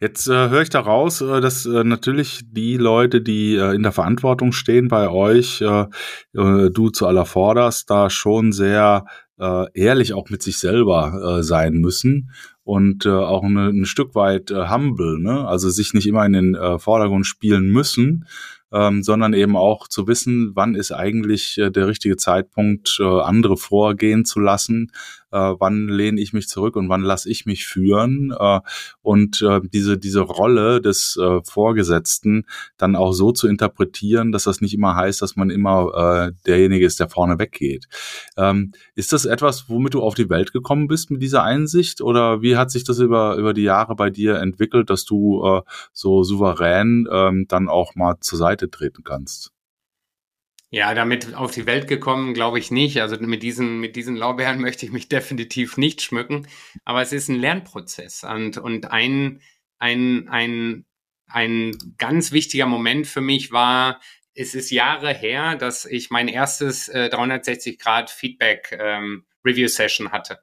[0.00, 3.92] Jetzt äh, höre ich daraus, äh, dass äh, natürlich die Leute, die äh, in der
[3.92, 5.86] Verantwortung stehen bei euch, äh,
[6.34, 9.06] äh, du zu aller vorderst, da schon sehr
[9.38, 12.30] äh, ehrlich auch mit sich selber äh, sein müssen
[12.64, 15.46] und äh, auch eine, ein Stück weit äh, humble, ne?
[15.46, 18.26] also sich nicht immer in den äh, Vordergrund spielen müssen,
[18.72, 23.56] ähm, sondern eben auch zu wissen, wann ist eigentlich äh, der richtige Zeitpunkt, äh, andere
[23.56, 24.92] vorgehen zu lassen
[25.32, 28.60] äh, wann lehne ich mich zurück und wann lasse ich mich führen äh,
[29.00, 34.60] und äh, diese, diese Rolle des äh, Vorgesetzten dann auch so zu interpretieren, dass das
[34.60, 37.86] nicht immer heißt, dass man immer äh, derjenige ist, der vorne weggeht.
[38.36, 42.42] Ähm, ist das etwas, womit du auf die Welt gekommen bist mit dieser Einsicht oder
[42.42, 46.22] wie hat sich das über, über die Jahre bei dir entwickelt, dass du äh, so
[46.22, 49.51] souverän ähm, dann auch mal zur Seite treten kannst?
[50.74, 53.02] Ja, damit auf die Welt gekommen, glaube ich nicht.
[53.02, 56.48] Also mit diesen, mit diesen Lorbeeren möchte ich mich definitiv nicht schmücken.
[56.86, 58.24] Aber es ist ein Lernprozess.
[58.24, 59.42] Und, und ein,
[59.78, 60.86] ein, ein,
[61.26, 64.00] ein ganz wichtiger Moment für mich war,
[64.34, 70.10] es ist Jahre her, dass ich mein erstes äh, 360 Grad Feedback ähm, Review Session
[70.10, 70.40] hatte.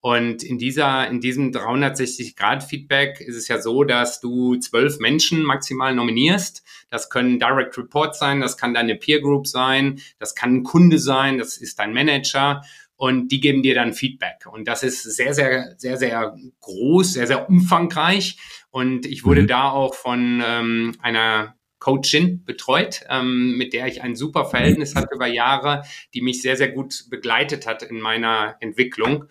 [0.00, 5.94] Und in dieser, in diesem 360-Grad-Feedback ist es ja so, dass du zwölf Menschen maximal
[5.94, 6.62] nominierst.
[6.88, 10.98] Das können Direct Reports sein, das kann deine Peer Group sein, das kann ein Kunde
[10.98, 12.62] sein, das ist dein Manager
[12.98, 14.46] und die geben dir dann Feedback.
[14.50, 18.38] Und das ist sehr, sehr, sehr, sehr groß, sehr, sehr umfangreich.
[18.70, 19.46] Und ich wurde mhm.
[19.46, 25.14] da auch von ähm, einer Coachin betreut, ähm, mit der ich ein super Verhältnis hatte
[25.14, 29.26] über Jahre, die mich sehr, sehr gut begleitet hat in meiner Entwicklung.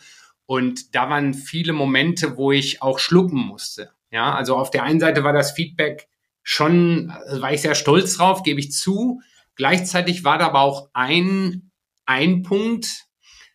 [0.47, 3.91] Und da waren viele Momente, wo ich auch schlucken musste.
[4.10, 6.07] Ja, also auf der einen Seite war das Feedback
[6.41, 9.21] schon, also war ich sehr stolz drauf, gebe ich zu.
[9.55, 11.71] Gleichzeitig war da aber auch ein,
[12.05, 13.07] ein Punkt,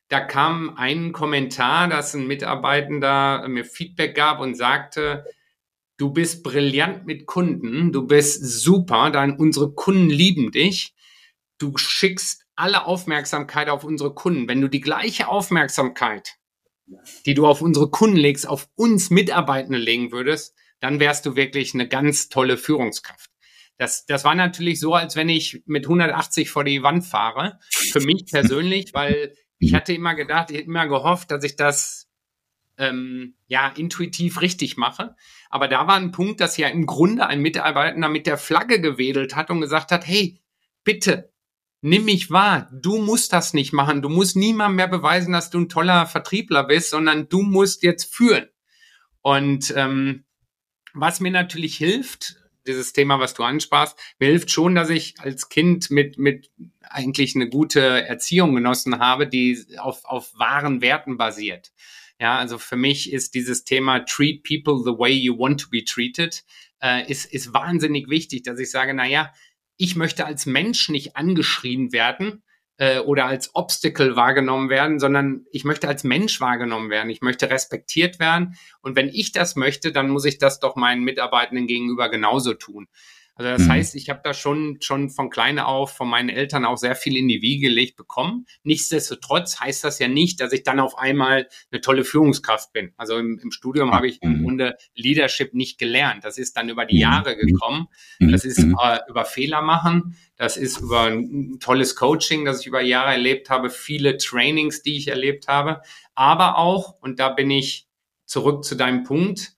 [0.08, 5.24] da kam ein Kommentar, dass ein Mitarbeitender mir Feedback gab und sagte,
[5.96, 10.94] du bist brillant mit Kunden, du bist super, dann unsere Kunden lieben dich,
[11.56, 14.48] du schickst alle Aufmerksamkeit auf unsere Kunden.
[14.48, 16.36] Wenn du die gleiche Aufmerksamkeit
[17.26, 21.74] die du auf unsere Kunden legst, auf uns Mitarbeitende legen würdest, dann wärst du wirklich
[21.74, 23.30] eine ganz tolle Führungskraft.
[23.78, 27.58] Das, das war natürlich so, als wenn ich mit 180 vor die Wand fahre.
[27.70, 32.08] Für mich persönlich, weil ich hatte immer gedacht, ich hätte immer gehofft, dass ich das
[32.78, 35.14] ähm, ja intuitiv richtig mache.
[35.50, 39.36] Aber da war ein Punkt, dass ja im Grunde ein Mitarbeiter mit der Flagge gewedelt
[39.36, 40.40] hat und gesagt hat, hey,
[40.84, 41.31] bitte,
[41.82, 42.70] nimm mich wahr.
[42.72, 44.00] Du musst das nicht machen.
[44.00, 48.14] Du musst niemandem mehr beweisen, dass du ein toller Vertriebler bist, sondern du musst jetzt
[48.14, 48.48] führen.
[49.20, 50.24] Und ähm,
[50.94, 55.48] was mir natürlich hilft, dieses Thema, was du ansprachst, mir hilft schon, dass ich als
[55.48, 61.72] Kind mit, mit eigentlich eine gute Erziehung genossen habe, die auf, auf wahren Werten basiert.
[62.20, 65.82] Ja, also für mich ist dieses Thema Treat people the way you want to be
[65.84, 66.44] treated,
[66.80, 69.32] äh, ist, ist wahnsinnig wichtig, dass ich sage, na ja,
[69.82, 72.44] ich möchte als Mensch nicht angeschrien werden
[72.76, 77.10] äh, oder als Obstacle wahrgenommen werden, sondern ich möchte als Mensch wahrgenommen werden.
[77.10, 78.54] Ich möchte respektiert werden.
[78.80, 82.86] Und wenn ich das möchte, dann muss ich das doch meinen Mitarbeitenden gegenüber genauso tun.
[83.34, 83.72] Also das mhm.
[83.72, 87.16] heißt, ich habe da schon, schon von klein auf von meinen Eltern auch sehr viel
[87.16, 88.46] in die Wiege gelegt bekommen.
[88.62, 92.92] Nichtsdestotrotz heißt das ja nicht, dass ich dann auf einmal eine tolle Führungskraft bin.
[92.96, 93.92] Also im, im Studium mhm.
[93.94, 96.24] habe ich im Grunde Leadership nicht gelernt.
[96.24, 97.00] Das ist dann über die mhm.
[97.00, 97.88] Jahre gekommen.
[98.18, 98.32] Mhm.
[98.32, 100.16] Das ist äh, über Fehler machen.
[100.36, 104.96] Das ist über ein tolles Coaching, das ich über Jahre erlebt habe, viele Trainings, die
[104.96, 105.82] ich erlebt habe.
[106.14, 107.86] Aber auch, und da bin ich
[108.26, 109.52] zurück zu deinem Punkt,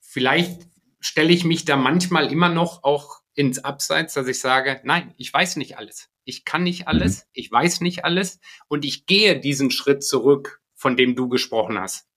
[0.00, 0.62] vielleicht
[1.00, 5.32] stelle ich mich da manchmal immer noch auch ins Abseits, dass ich sage, nein, ich
[5.32, 6.08] weiß nicht alles.
[6.24, 7.30] Ich kann nicht alles, mhm.
[7.34, 12.08] ich weiß nicht alles und ich gehe diesen Schritt zurück, von dem du gesprochen hast.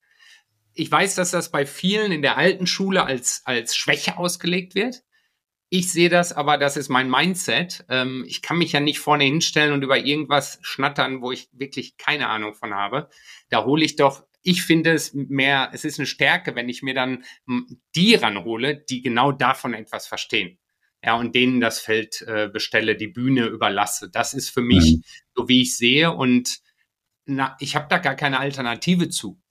[0.74, 5.04] Ich weiß, dass das bei vielen in der alten Schule als, als Schwäche ausgelegt wird.
[5.70, 7.86] Ich sehe das, aber das ist mein Mindset.
[7.90, 11.98] Ähm, ich kann mich ja nicht vorne hinstellen und über irgendwas schnattern, wo ich wirklich
[11.98, 13.10] keine Ahnung von habe.
[13.50, 16.94] Da hole ich doch ich finde es mehr, es ist eine Stärke, wenn ich mir
[16.94, 17.24] dann
[17.96, 20.60] die ranhole, die genau davon etwas verstehen.
[21.04, 24.10] Ja, und denen das Feld äh, bestelle, die Bühne überlasse.
[24.10, 25.04] Das ist für mich mhm.
[25.34, 26.12] so, wie ich sehe.
[26.12, 26.60] Und
[27.26, 29.42] na, ich habe da gar keine Alternative zu.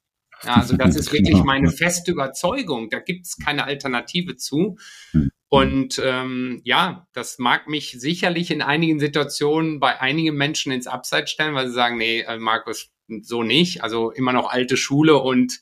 [0.43, 1.45] Ja, also das ist wirklich genau.
[1.45, 2.91] meine feste Überzeugung.
[2.91, 4.77] Da gibt es keine Alternative zu.
[5.15, 5.31] Mhm.
[5.49, 11.31] Und ähm, ja, das mag mich sicherlich in einigen Situationen bei einigen Menschen ins Abseits
[11.31, 12.91] stellen, weil sie sagen, nee, äh, Markus,
[13.23, 13.83] so nicht.
[13.83, 15.61] Also immer noch alte Schule und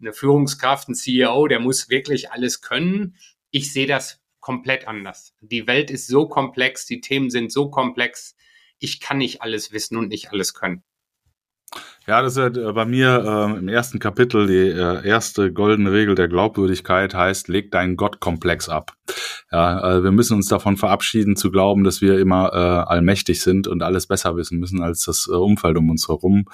[0.00, 3.16] eine Führungskraft, ein CEO, der muss wirklich alles können.
[3.50, 5.34] Ich sehe das komplett anders.
[5.40, 8.36] Die Welt ist so komplex, die Themen sind so komplex.
[8.78, 10.82] Ich kann nicht alles wissen und nicht alles können.
[12.08, 16.14] Ja, das ist ja bei mir äh, im ersten Kapitel die äh, erste goldene Regel
[16.14, 18.92] der Glaubwürdigkeit heißt, leg deinen Gottkomplex ab.
[19.50, 23.66] Ja, äh, wir müssen uns davon verabschieden zu glauben, dass wir immer äh, allmächtig sind
[23.66, 26.44] und alles besser wissen müssen als das äh, Umfeld um uns herum.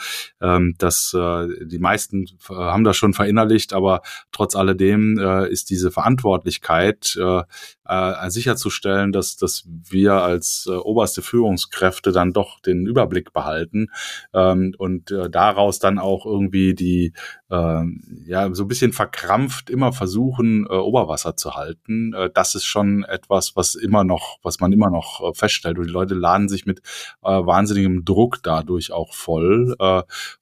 [0.41, 5.69] Ähm, das, äh, die meisten äh, haben das schon verinnerlicht, aber trotz alledem äh, ist
[5.69, 7.43] diese Verantwortlichkeit äh,
[7.87, 13.89] äh, sicherzustellen, dass, dass wir als äh, oberste Führungskräfte dann doch den Überblick behalten
[14.33, 17.13] ähm, und äh, da daraus dann auch irgendwie die,
[17.53, 22.15] ja, so ein bisschen verkrampft immer versuchen, äh, Oberwasser zu halten.
[22.15, 25.79] Äh, das ist schon etwas, was immer noch, was man immer noch äh, feststellt.
[25.79, 26.81] Und die Leute laden sich mit
[27.21, 29.77] wahnsinnigem Druck dadurch auch voll.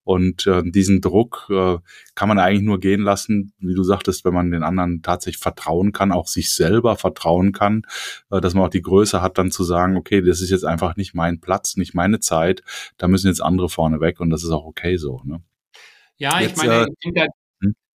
[0.04, 4.62] Und diesen Druck kann man eigentlich nur gehen lassen, wie du sagtest, wenn man den
[4.62, 7.82] anderen tatsächlich vertrauen kann, auch sich selber vertrauen kann,
[8.30, 11.14] dass man auch die Größe hat, dann zu sagen, okay, das ist jetzt einfach nicht
[11.14, 12.62] mein Platz, nicht meine Zeit,
[12.96, 15.20] da müssen jetzt andere vorne weg und das ist auch okay so.
[15.24, 15.42] Ne?
[16.20, 17.28] Ja, jetzt, ich meine, äh,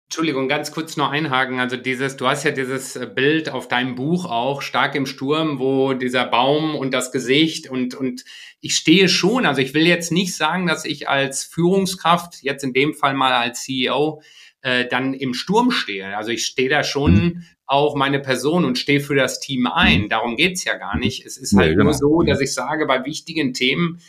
[0.08, 1.60] Entschuldigung, ganz kurz noch einhaken.
[1.60, 5.60] Also dieses, du hast ja dieses äh, Bild auf deinem Buch auch, stark im Sturm,
[5.60, 8.24] wo dieser Baum und das Gesicht und, und
[8.62, 12.74] ich stehe schon, also ich will jetzt nicht sagen, dass ich als Führungskraft, jetzt in
[12.74, 14.24] dem Fall mal als CEO,
[14.62, 16.18] äh, dann im Sturm stehe.
[16.18, 17.46] Also ich stehe da schon mhm.
[17.68, 20.04] Auch meine Person und stehe für das Team ein.
[20.04, 20.10] Mhm.
[20.10, 21.26] Darum geht's ja gar nicht.
[21.26, 21.86] Es ist halt genau.
[21.86, 24.00] nur so, dass ich sage, bei wichtigen Themen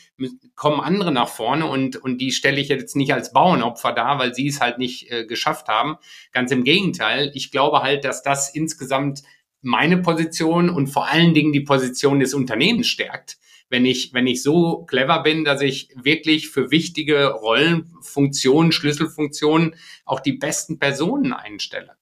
[0.54, 4.34] kommen andere nach vorne und, und die stelle ich jetzt nicht als Bauernopfer dar, weil
[4.34, 5.96] sie es halt nicht äh, geschafft haben.
[6.32, 7.30] Ganz im Gegenteil.
[7.34, 9.22] Ich glaube halt, dass das insgesamt
[9.62, 13.38] meine Position und vor allen Dingen die Position des Unternehmens stärkt
[13.68, 19.74] wenn ich, wenn ich so clever bin, dass ich wirklich für wichtige Rollen, Funktionen, Schlüsselfunktionen
[20.04, 21.96] auch die besten Personen einstelle.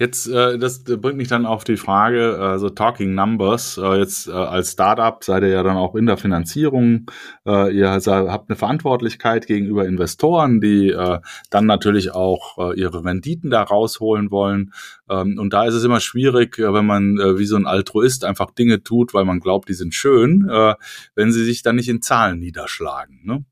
[0.00, 4.32] Jetzt, äh, das bringt mich dann auf die Frage, also Talking Numbers, äh, jetzt äh,
[4.32, 7.04] als Startup seid ihr ja dann auch in der Finanzierung,
[7.46, 11.20] äh, ihr habt eine Verantwortlichkeit gegenüber Investoren, die äh,
[11.50, 14.72] dann natürlich auch äh, ihre Renditen da rausholen wollen.
[15.10, 18.24] Ähm, und da ist es immer schwierig, äh, wenn man äh, wie so ein Altruist
[18.24, 20.74] einfach Dinge tut, weil man glaubt, die sind schön, äh,
[21.16, 23.20] wenn sie sich dann nicht in Zahlen niederschlagen.
[23.24, 23.44] Ne?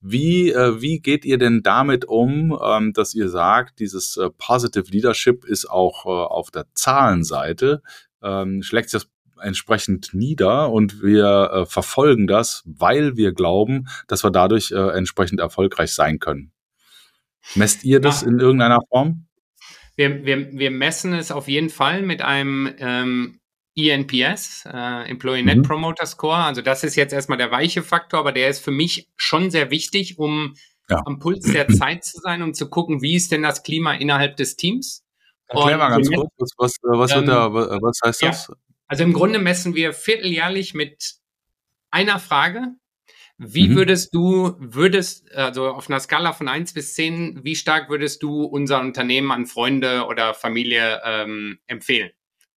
[0.00, 5.68] Wie, wie geht ihr denn damit um, ähm, dass ihr sagt, dieses Positive Leadership ist
[5.68, 7.82] auch auf der Zahlenseite,
[8.22, 9.10] ähm, schlägt sich das
[9.42, 16.18] entsprechend nieder und wir verfolgen das, weil wir glauben, dass wir dadurch entsprechend erfolgreich sein
[16.18, 16.52] können.
[17.54, 19.26] Messt ihr das in irgendeiner Form?
[20.02, 23.38] Wir, wir, wir messen es auf jeden Fall mit einem ähm,
[23.76, 25.62] ENPS, äh, Employee Net mhm.
[25.62, 26.36] Promoter Score.
[26.36, 29.70] Also das ist jetzt erstmal der weiche Faktor, aber der ist für mich schon sehr
[29.70, 30.54] wichtig, um
[30.90, 31.00] ja.
[31.06, 34.36] am Puls der Zeit zu sein und zu gucken, wie ist denn das Klima innerhalb
[34.36, 35.04] des Teams.
[35.46, 38.48] Erklär mal ganz kurz, was, was, was, ähm, da, was heißt das?
[38.48, 38.54] Ja.
[38.88, 41.14] Also im Grunde messen wir vierteljährlich mit
[41.92, 42.74] einer Frage.
[43.38, 43.76] Wie mhm.
[43.76, 48.44] würdest du, würdest, also auf einer Skala von eins bis zehn, wie stark würdest du
[48.44, 52.10] unser Unternehmen an Freunde oder Familie ähm, empfehlen?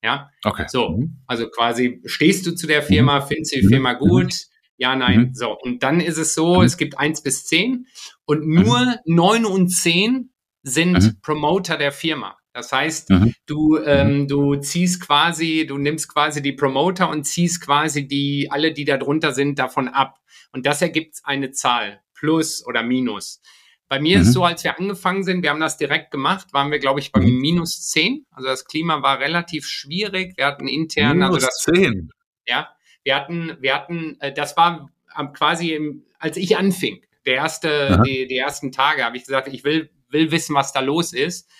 [0.04, 0.30] Ja.
[0.44, 0.66] Okay.
[0.68, 1.24] So, mhm.
[1.26, 3.28] also quasi stehst du zu der Firma, mhm.
[3.28, 3.98] findest du die Firma mhm.
[3.98, 4.34] gut?
[4.78, 5.32] Ja, nein.
[5.34, 7.88] So, und dann ist es so, es gibt eins bis zehn
[8.26, 10.32] und nur neun und zehn
[10.64, 12.38] sind Promoter der Firma.
[12.56, 13.10] Das heißt,
[13.48, 18.72] du, ähm, du ziehst quasi, du nimmst quasi die Promoter und ziehst quasi die, alle,
[18.72, 20.20] die da drunter sind, davon ab.
[20.56, 23.42] Und das ergibt eine Zahl, plus oder minus.
[23.90, 24.24] Bei mir mhm.
[24.24, 27.12] ist so, als wir angefangen sind, wir haben das direkt gemacht, waren wir, glaube ich,
[27.12, 27.40] bei mhm.
[27.40, 28.26] minus zehn.
[28.32, 30.38] Also das Klima war relativ schwierig.
[30.38, 31.58] Wir hatten intern, minus also das.
[31.58, 32.10] zehn.
[32.48, 32.70] Ja,
[33.04, 34.90] wir hatten, wir hatten, äh, das war
[35.34, 39.66] quasi, im, als ich anfing, der erste, die, die ersten Tage, habe ich gesagt, ich
[39.66, 41.52] will, will wissen, was da los ist.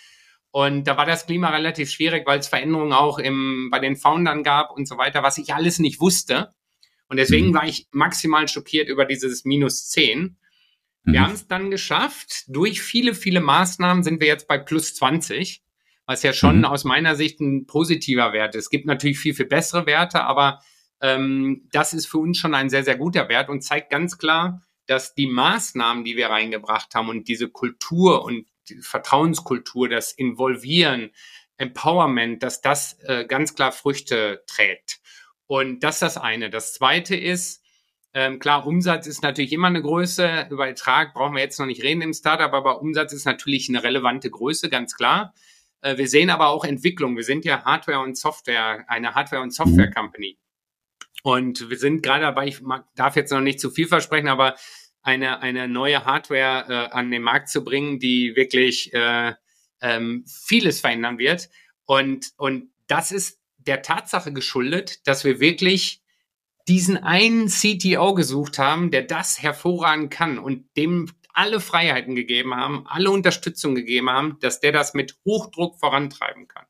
[0.52, 4.42] Und da war das Klima relativ schwierig, weil es Veränderungen auch im, bei den Foundern
[4.42, 6.55] gab und so weiter, was ich alles nicht wusste.
[7.08, 7.54] Und deswegen mhm.
[7.54, 10.38] war ich maximal schockiert über dieses minus 10.
[11.04, 11.24] Wir mhm.
[11.24, 12.46] haben es dann geschafft.
[12.48, 15.62] Durch viele, viele Maßnahmen sind wir jetzt bei plus 20,
[16.06, 16.66] was ja schon mhm.
[16.66, 18.66] aus meiner Sicht ein positiver Wert ist.
[18.66, 20.62] Es gibt natürlich viel, viel bessere Werte, aber
[21.02, 24.64] ähm, das ist für uns schon ein sehr, sehr guter Wert und zeigt ganz klar,
[24.88, 31.12] dass die Maßnahmen, die wir reingebracht haben und diese Kultur und die Vertrauenskultur, das Involvieren,
[31.58, 35.00] Empowerment, dass das äh, ganz klar Früchte trägt.
[35.48, 36.50] Und das ist das eine.
[36.50, 37.64] Das zweite ist,
[38.14, 40.48] ähm, klar, Umsatz ist natürlich immer eine Größe.
[40.50, 43.84] Über Ertrag brauchen wir jetzt noch nicht reden im Startup, aber Umsatz ist natürlich eine
[43.84, 45.34] relevante Größe, ganz klar.
[45.82, 47.18] Äh, wir sehen aber auch Entwicklung.
[47.18, 50.38] Wir sind ja Hardware und Software, eine Hardware- und Software-Company.
[51.24, 52.62] Und wir sind gerade dabei, ich
[52.96, 54.56] darf jetzt noch nicht zu viel versprechen, aber
[55.02, 59.34] eine, eine neue Hardware äh, an den Markt zu bringen, die wirklich äh,
[59.82, 61.50] ähm, vieles verändern wird.
[61.86, 66.02] Und, und das ist der Tatsache geschuldet, dass wir wirklich
[66.68, 72.86] diesen einen CTO gesucht haben, der das hervorragend kann und dem alle Freiheiten gegeben haben,
[72.88, 76.66] alle Unterstützung gegeben haben, dass der das mit Hochdruck vorantreiben kann.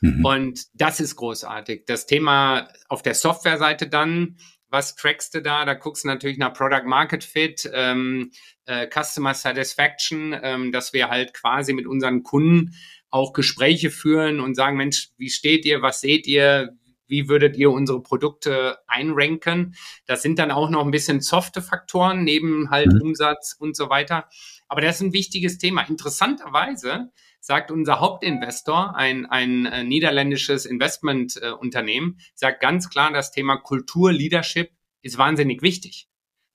[0.00, 0.24] Mhm.
[0.24, 1.84] Und das ist großartig.
[1.86, 5.64] Das Thema auf der Softwareseite dann, was trackst du da?
[5.64, 8.30] Da guckst du natürlich nach Product Market Fit, ähm,
[8.66, 12.74] äh, Customer Satisfaction, ähm, dass wir halt quasi mit unseren Kunden
[13.16, 16.76] auch Gespräche führen und sagen, Mensch, wie steht ihr, was seht ihr,
[17.08, 19.74] wie würdet ihr unsere Produkte einranken?
[20.06, 23.02] Das sind dann auch noch ein bisschen softe Faktoren, neben halt mhm.
[23.02, 24.28] Umsatz und so weiter.
[24.68, 25.82] Aber das ist ein wichtiges Thema.
[25.82, 27.10] Interessanterweise
[27.40, 34.70] sagt unser Hauptinvestor, ein, ein äh, niederländisches Investmentunternehmen, sagt ganz klar, das Thema Kultur, Leadership
[35.02, 36.08] ist wahnsinnig wichtig.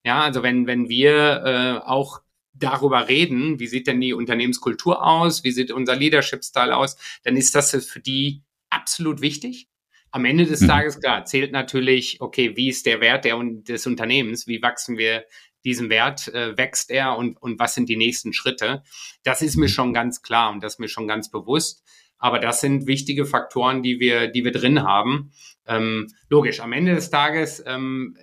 [0.03, 2.20] Ja, also wenn, wenn wir äh, auch
[2.63, 7.55] darüber reden, wie sieht denn die Unternehmenskultur aus, wie sieht unser Leadership-Style aus, dann ist
[7.55, 9.67] das für die absolut wichtig.
[10.11, 10.67] Am Ende des mhm.
[10.67, 15.25] Tages, klar, zählt natürlich, okay, wie ist der Wert der, des Unternehmens, wie wachsen wir
[15.63, 18.83] diesen Wert, äh, wächst er und, und was sind die nächsten Schritte.
[19.23, 19.69] Das ist mir mhm.
[19.69, 21.83] schon ganz klar und das ist mir schon ganz bewusst.
[22.17, 25.31] Aber das sind wichtige Faktoren, die wir, die wir drin haben.
[25.65, 28.15] Ähm, logisch, am Ende des Tages, ähm,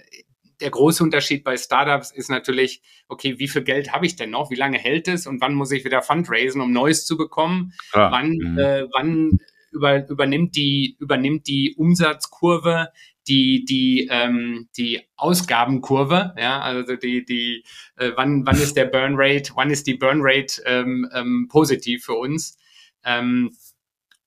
[0.61, 4.51] der große Unterschied bei Startups ist natürlich, okay, wie viel Geld habe ich denn noch?
[4.51, 5.27] Wie lange hält es?
[5.27, 7.73] Und wann muss ich wieder Fundraisen, um Neues zu bekommen?
[7.95, 8.11] Ja.
[8.11, 8.59] Wann, mhm.
[8.59, 9.39] äh, wann
[9.71, 12.89] über, übernimmt die, übernimmt die Umsatzkurve
[13.29, 17.63] die, die, ähm, die Ausgabenkurve, ja, also die, die,
[17.97, 22.05] äh, wann, wann ist der Burn Rate, wann ist die Burn Rate ähm, ähm, positiv
[22.05, 22.57] für uns?
[23.05, 23.53] Ähm,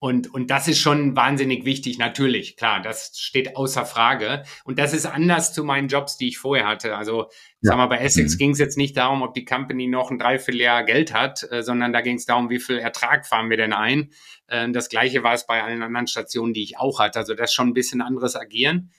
[0.03, 4.41] und, und das ist schon wahnsinnig wichtig, natürlich, klar, das steht außer Frage.
[4.63, 6.97] Und das ist anders zu meinen Jobs, die ich vorher hatte.
[6.97, 7.27] Also, ja.
[7.61, 8.37] sag mal, bei Essex mhm.
[8.39, 11.93] ging es jetzt nicht darum, ob die Company noch ein Dreivierteljahr Geld hat, äh, sondern
[11.93, 14.09] da ging es darum, wie viel Ertrag fahren wir denn ein.
[14.47, 17.19] Äh, das gleiche war es bei allen anderen Stationen, die ich auch hatte.
[17.19, 18.89] Also das ist schon ein bisschen anderes Agieren.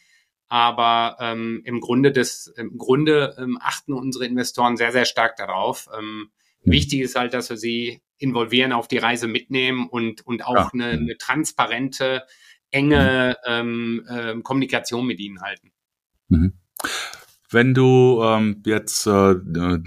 [0.46, 5.88] Aber ähm, im Grunde des, im Grunde ähm, achten unsere Investoren sehr, sehr stark darauf.
[5.98, 6.30] Ähm,
[6.62, 6.70] mhm.
[6.70, 10.70] Wichtig ist halt, dass wir sie involvieren, auf die Reise mitnehmen und, und auch ja.
[10.72, 12.22] eine, eine transparente,
[12.70, 15.72] enge ähm, äh, Kommunikation mit ihnen halten.
[16.28, 16.54] Mhm.
[17.50, 19.34] Wenn du ähm, jetzt äh,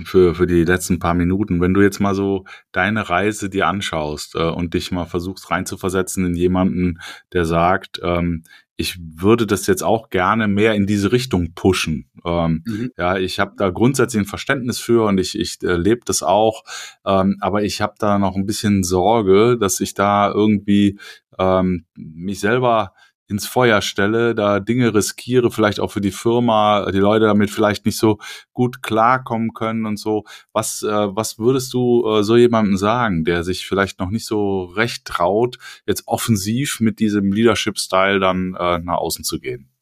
[0.03, 4.35] für, für die letzten paar Minuten, wenn du jetzt mal so deine Reise dir anschaust
[4.35, 6.99] äh, und dich mal versuchst reinzuversetzen in jemanden,
[7.33, 8.43] der sagt, ähm,
[8.77, 12.09] ich würde das jetzt auch gerne mehr in diese Richtung pushen.
[12.25, 12.91] Ähm, mhm.
[12.97, 16.63] Ja, ich habe da grundsätzlich ein Verständnis für und ich, ich äh, lebe das auch,
[17.05, 20.99] ähm, aber ich habe da noch ein bisschen Sorge, dass ich da irgendwie
[21.39, 22.93] ähm, mich selber
[23.27, 27.85] ins Feuer stelle, da Dinge riskiere, vielleicht auch für die Firma, die Leute damit vielleicht
[27.85, 28.19] nicht so
[28.53, 30.23] gut klarkommen können und so.
[30.53, 34.65] Was, äh, was würdest du äh, so jemandem sagen, der sich vielleicht noch nicht so
[34.65, 39.74] recht traut, jetzt offensiv mit diesem Leadership-Style dann äh, nach außen zu gehen?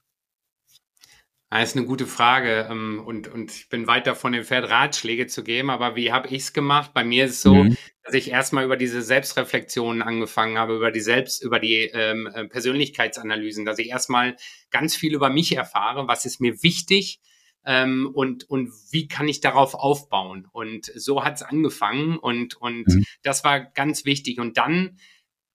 [1.60, 5.43] Das ist eine gute Frage ähm, und, und ich bin weit davon entfernt, Ratschläge zu
[5.43, 6.95] geben, aber wie habe ich es gemacht?
[6.95, 7.78] Bei mir ist es so, mhm.
[8.04, 12.45] dass ich erstmal über diese Selbstreflexionen angefangen habe, über die Selbst, über die ähm, äh,
[12.45, 14.36] Persönlichkeitsanalysen, dass ich erstmal
[14.72, 17.22] ganz viel über mich erfahre, was ist mir wichtig
[17.68, 20.47] ähm, und, und wie kann ich darauf aufbauen.
[20.51, 23.06] Und so hat es angefangen und, und mhm.
[23.22, 24.39] das war ganz wichtig.
[24.39, 24.97] Und dann,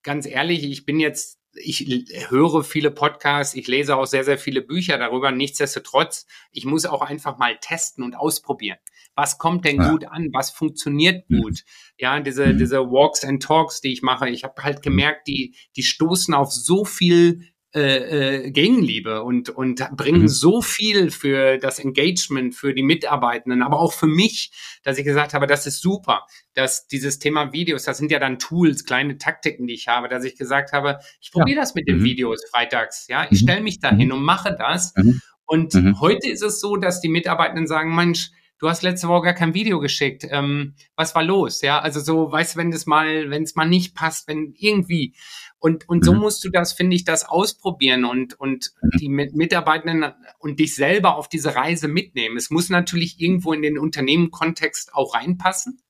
[0.03, 4.61] ganz ehrlich, ich bin jetzt ich höre viele Podcasts, ich lese auch sehr, sehr viele
[4.61, 5.31] Bücher darüber.
[5.31, 8.77] Nichtsdestotrotz, ich muss auch einfach mal testen und ausprobieren.
[9.15, 9.89] Was kommt denn ja.
[9.89, 10.29] gut an?
[10.31, 11.41] Was funktioniert mhm.
[11.41, 11.63] gut?
[11.97, 12.57] Ja, diese, mhm.
[12.57, 14.83] diese Walks and Talks, die ich mache, ich habe halt mhm.
[14.83, 17.45] gemerkt, die, die stoßen auf so viel
[17.75, 20.27] äh, äh, Gegenliebe und, und bringen mhm.
[20.27, 24.51] so viel für das Engagement, für die Mitarbeitenden, aber auch für mich,
[24.81, 28.39] dass ich gesagt habe, das ist super, dass dieses Thema Videos, das sind ja dann
[28.39, 31.61] Tools, kleine Taktiken, die ich habe, dass ich gesagt habe, ich probiere ja.
[31.61, 32.05] das mit den mhm.
[32.05, 33.45] Videos freitags, ja, ich mhm.
[33.45, 34.15] stelle mich dahin mhm.
[34.15, 34.93] und mache das.
[34.95, 35.21] Mhm.
[35.45, 39.33] Und heute ist es so, dass die Mitarbeitenden sagen, Mensch, du hast letzte Woche gar
[39.33, 40.25] kein Video geschickt.
[40.29, 41.61] Ähm, was war los?
[41.61, 45.15] Ja, also so, weißt du, wenn es mal, wenn es mal nicht passt, wenn irgendwie.
[45.59, 46.19] Und, und so mhm.
[46.19, 48.97] musst du das, finde ich, das ausprobieren und, und mhm.
[48.97, 52.37] die Mitarbeitenden und dich selber auf diese Reise mitnehmen.
[52.37, 55.81] Es muss natürlich irgendwo in den Unternehmenkontext auch reinpassen.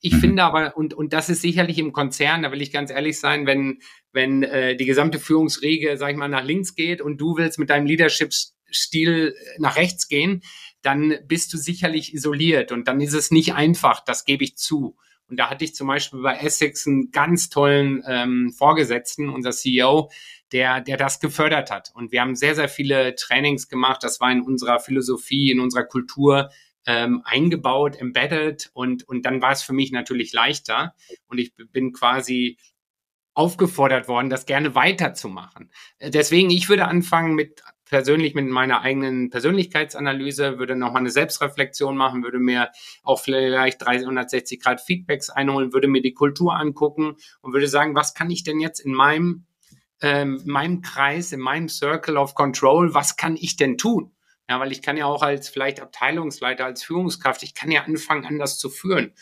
[0.00, 0.20] Ich mhm.
[0.20, 3.46] finde aber, und, und das ist sicherlich im Konzern, da will ich ganz ehrlich sein,
[3.46, 3.78] wenn,
[4.12, 7.70] wenn äh, die gesamte Führungsriege, sag ich mal, nach links geht und du willst mit
[7.70, 10.42] deinem Leadership-Stil nach rechts gehen,
[10.82, 14.96] dann bist du sicherlich isoliert und dann ist es nicht einfach, das gebe ich zu.
[15.28, 20.10] Und da hatte ich zum Beispiel bei Essex einen ganz tollen ähm, Vorgesetzten, unser CEO,
[20.52, 21.90] der, der das gefördert hat.
[21.94, 24.02] Und wir haben sehr, sehr viele Trainings gemacht.
[24.02, 26.50] Das war in unserer Philosophie, in unserer Kultur
[26.86, 28.70] ähm, eingebaut, embedded.
[28.72, 30.94] Und, und dann war es für mich natürlich leichter.
[31.26, 32.58] Und ich bin quasi
[33.34, 35.70] aufgefordert worden, das gerne weiterzumachen.
[36.00, 42.22] Deswegen, ich würde anfangen mit persönlich mit meiner eigenen Persönlichkeitsanalyse, würde nochmal eine Selbstreflexion machen,
[42.22, 42.70] würde mir
[43.02, 48.12] auch vielleicht 360 Grad Feedbacks einholen, würde mir die Kultur angucken und würde sagen, was
[48.12, 49.46] kann ich denn jetzt in meinem,
[50.02, 54.12] ähm, meinem Kreis, in meinem Circle of Control, was kann ich denn tun?
[54.48, 58.26] Ja, weil ich kann ja auch als vielleicht Abteilungsleiter, als Führungskraft, ich kann ja anfangen,
[58.26, 59.12] anders zu führen.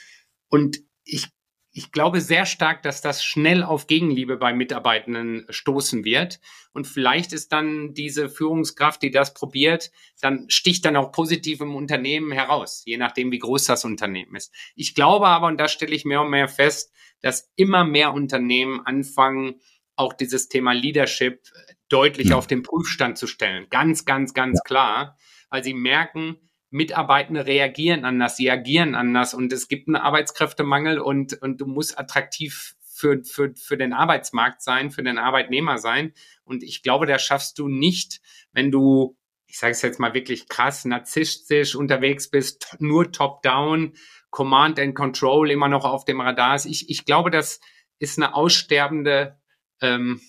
[0.49, 1.29] Und ich
[1.77, 6.39] ich glaube sehr stark, dass das schnell auf Gegenliebe bei Mitarbeitenden stoßen wird.
[6.73, 11.75] Und vielleicht ist dann diese Führungskraft, die das probiert, dann sticht dann auch positiv im
[11.75, 14.55] Unternehmen heraus, je nachdem, wie groß das Unternehmen ist.
[14.77, 18.81] Ich glaube aber, und da stelle ich mehr und mehr fest, dass immer mehr Unternehmen
[18.87, 19.61] anfangen,
[19.97, 21.43] auch dieses Thema Leadership
[21.89, 22.37] deutlich ja.
[22.37, 23.67] auf den Prüfstand zu stellen.
[23.71, 24.63] Ganz, ganz, ganz ja.
[24.65, 25.19] klar,
[25.51, 26.37] weil sie merken,
[26.75, 31.97] Mitarbeitende reagieren anders, sie agieren anders und es gibt einen Arbeitskräftemangel und, und du musst
[31.97, 36.15] attraktiv für, für, für den Arbeitsmarkt sein, für den Arbeitnehmer sein.
[36.43, 38.21] Und ich glaube, da schaffst du nicht,
[38.51, 39.17] wenn du,
[39.47, 43.93] ich sage es jetzt mal wirklich krass, narzisstisch unterwegs bist, nur top-down,
[44.31, 46.67] Command and Control immer noch auf dem Radar ist.
[46.67, 47.61] Ich, ich glaube, das
[48.01, 49.39] ist eine aussterbende
[49.81, 50.21] ähm,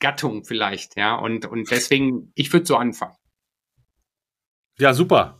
[0.00, 1.14] Gattung vielleicht, ja.
[1.14, 3.16] Und, und deswegen, ich würde so anfangen.
[4.78, 5.38] Ja, super.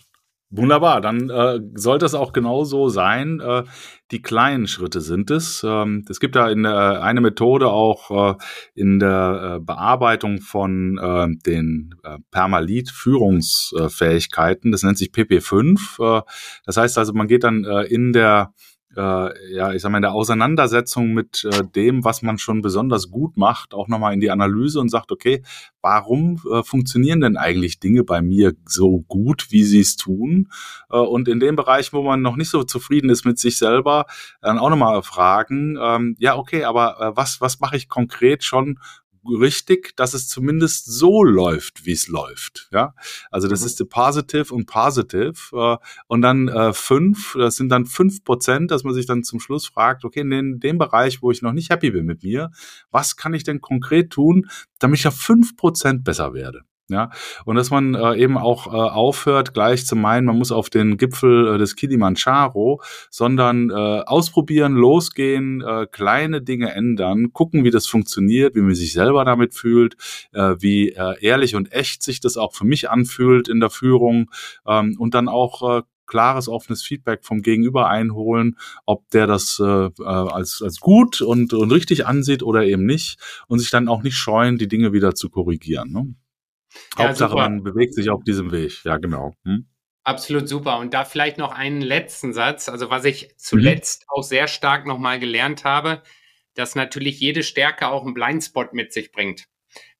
[0.57, 3.39] Wunderbar, dann äh, sollte es auch genau so sein.
[3.41, 3.63] Äh,
[4.11, 5.65] die kleinen Schritte sind es.
[5.67, 8.35] Ähm, es gibt da in der, eine Methode auch äh,
[8.75, 14.73] in der äh, Bearbeitung von äh, den äh, Permalit-Führungsfähigkeiten.
[14.73, 16.21] Das nennt sich PP5.
[16.21, 16.23] Äh,
[16.65, 18.53] das heißt also, man geht dann äh, in der
[18.97, 23.11] äh, ja, ich sag mal, in der Auseinandersetzung mit äh, dem, was man schon besonders
[23.11, 25.43] gut macht, auch nochmal in die Analyse und sagt, okay,
[25.83, 30.49] warum äh, funktionieren denn eigentlich Dinge bei mir so gut, wie sie es tun?
[30.91, 34.07] Äh, und in dem Bereich, wo man noch nicht so zufrieden ist mit sich selber,
[34.41, 38.79] dann auch nochmal fragen, ähm, ja, okay, aber äh, was, was mache ich konkret schon,
[39.29, 42.69] richtig, dass es zumindest so läuft, wie es läuft.
[42.73, 42.95] Ja,
[43.31, 43.67] also das mhm.
[43.67, 45.35] ist die Positive und Positive.
[45.53, 49.41] Äh, und dann äh, fünf, das sind dann fünf Prozent, dass man sich dann zum
[49.41, 52.51] Schluss fragt, okay, in dem Bereich, wo ich noch nicht happy bin mit mir,
[52.91, 54.49] was kann ich denn konkret tun,
[54.79, 56.63] damit ich auf fünf Prozent besser werde?
[56.89, 57.11] Ja,
[57.45, 60.97] und dass man äh, eben auch äh, aufhört, gleich zu meinen, man muss auf den
[60.97, 62.81] Gipfel äh, des Kilimanjaro,
[63.11, 68.93] sondern äh, ausprobieren, losgehen, äh, kleine Dinge ändern, gucken, wie das funktioniert, wie man sich
[68.93, 69.97] selber damit fühlt,
[70.33, 74.31] äh, wie äh, ehrlich und echt sich das auch für mich anfühlt in der Führung
[74.65, 79.87] ähm, und dann auch äh, klares, offenes Feedback vom Gegenüber einholen, ob der das äh,
[79.87, 83.19] äh als, als gut und, und richtig ansieht oder eben nicht
[83.49, 85.91] und sich dann auch nicht scheuen, die Dinge wieder zu korrigieren.
[85.91, 86.15] Ne?
[86.99, 87.43] Ja, Hauptsache, super.
[87.43, 88.85] man bewegt sich auf diesem Weg.
[88.85, 89.35] Ja, genau.
[89.45, 89.67] Hm?
[90.05, 90.79] Absolut super.
[90.79, 92.69] Und da vielleicht noch einen letzten Satz.
[92.69, 94.07] Also was ich zuletzt mhm.
[94.11, 96.03] auch sehr stark nochmal gelernt habe,
[96.55, 99.47] dass natürlich jede Stärke auch einen Blindspot mit sich bringt.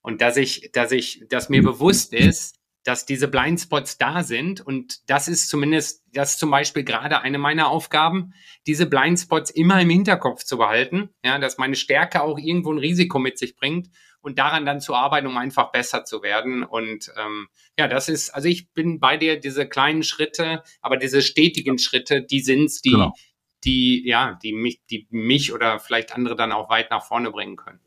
[0.01, 1.67] Und dass ich, dass ich, dass mir mhm.
[1.67, 4.61] bewusst ist, dass diese Blindspots da sind.
[4.61, 8.33] Und das ist zumindest, das ist zum Beispiel gerade eine meiner Aufgaben,
[8.69, 11.11] diese Blindspots immer im Hinterkopf zu behalten.
[11.25, 13.89] Ja, dass meine Stärke auch irgendwo ein Risiko mit sich bringt
[14.27, 16.65] und daran dann zu arbeiten, um einfach besser zu werden.
[16.65, 17.47] Und ähm,
[17.79, 22.23] ja, das ist, also ich bin bei dir, diese kleinen Schritte, aber diese stetigen Schritte,
[22.23, 23.15] die sind's, die, genau.
[23.63, 27.55] die, ja, die mich, die mich oder vielleicht andere dann auch weit nach vorne bringen
[27.55, 27.79] können.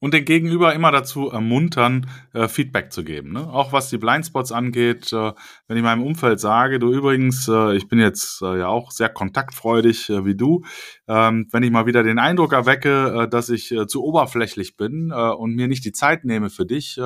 [0.00, 3.32] Und den Gegenüber immer dazu ermuntern, äh, Feedback zu geben.
[3.32, 3.52] Ne?
[3.52, 5.32] Auch was die Blindspots angeht, äh,
[5.66, 9.10] wenn ich meinem Umfeld sage, du übrigens, äh, ich bin jetzt äh, ja auch sehr
[9.10, 10.64] kontaktfreudig äh, wie du,
[11.06, 15.54] ähm, wenn ich mal wieder den Eindruck erwecke, äh, dass ich zu oberflächlich bin und
[15.54, 17.00] mir nicht die Zeit nehme für dich,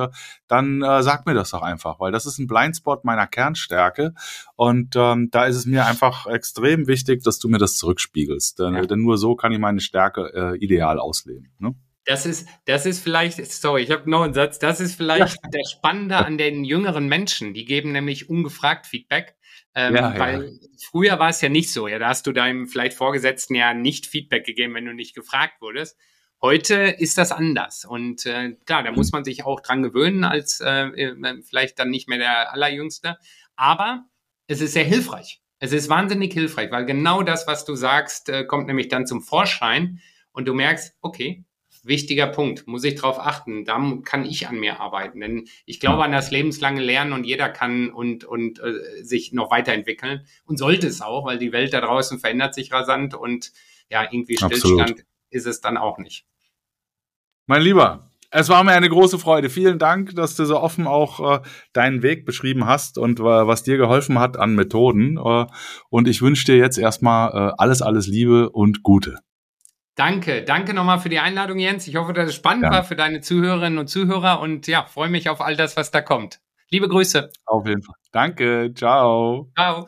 [0.47, 4.13] dann sag mir das doch einfach, weil das ist ein Blindspot meiner Kernstärke
[4.55, 8.75] und ähm, da ist es mir einfach extrem wichtig, dass du mir das zurückspiegelst, denn,
[8.75, 8.85] ja.
[8.85, 11.51] denn nur so kann ich meine Stärke ideal ausleben.
[11.59, 11.75] Ne?
[12.05, 15.49] Das ist, das ist vielleicht, sorry, ich habe noch einen Satz, das ist vielleicht ja.
[15.49, 17.53] der Spannende an den jüngeren Menschen.
[17.53, 19.35] Die geben nämlich ungefragt Feedback.
[19.75, 20.67] Ähm, ja, weil ja.
[20.91, 21.87] früher war es ja nicht so.
[21.87, 25.61] Ja, da hast du deinem vielleicht Vorgesetzten ja nicht Feedback gegeben, wenn du nicht gefragt
[25.61, 25.97] wurdest.
[26.41, 27.85] Heute ist das anders.
[27.85, 31.89] Und äh, klar, da muss man sich auch dran gewöhnen, als äh, äh, vielleicht dann
[31.89, 33.17] nicht mehr der Allerjüngste.
[33.55, 34.03] Aber
[34.47, 35.41] es ist sehr hilfreich.
[35.59, 39.21] Es ist wahnsinnig hilfreich, weil genau das, was du sagst, äh, kommt nämlich dann zum
[39.21, 40.01] Vorschein
[40.33, 41.45] und du merkst, okay,
[41.85, 43.65] wichtiger Punkt, muss ich darauf achten.
[43.65, 45.19] Da kann ich an mir arbeiten.
[45.19, 49.51] Denn ich glaube an das lebenslange Lernen und jeder kann und, und äh, sich noch
[49.51, 53.51] weiterentwickeln und sollte es auch, weil die Welt da draußen verändert sich rasant und
[53.89, 55.05] ja, irgendwie Stillstand Absolut.
[55.29, 56.25] ist es dann auch nicht.
[57.45, 59.49] Mein Lieber, es war mir eine große Freude.
[59.49, 61.41] Vielen Dank, dass du so offen auch äh,
[61.73, 65.17] deinen Weg beschrieben hast und äh, was dir geholfen hat an Methoden.
[65.17, 65.45] Äh,
[65.89, 69.17] und ich wünsche dir jetzt erstmal äh, alles, alles Liebe und Gute.
[69.95, 71.87] Danke, danke nochmal für die Einladung, Jens.
[71.87, 72.71] Ich hoffe, dass es spannend ja.
[72.71, 76.01] war für deine Zuhörerinnen und Zuhörer und ja, freue mich auf all das, was da
[76.01, 76.39] kommt.
[76.69, 77.29] Liebe Grüße.
[77.45, 77.95] Auf jeden Fall.
[78.11, 79.51] Danke, ciao.
[79.55, 79.87] Ciao.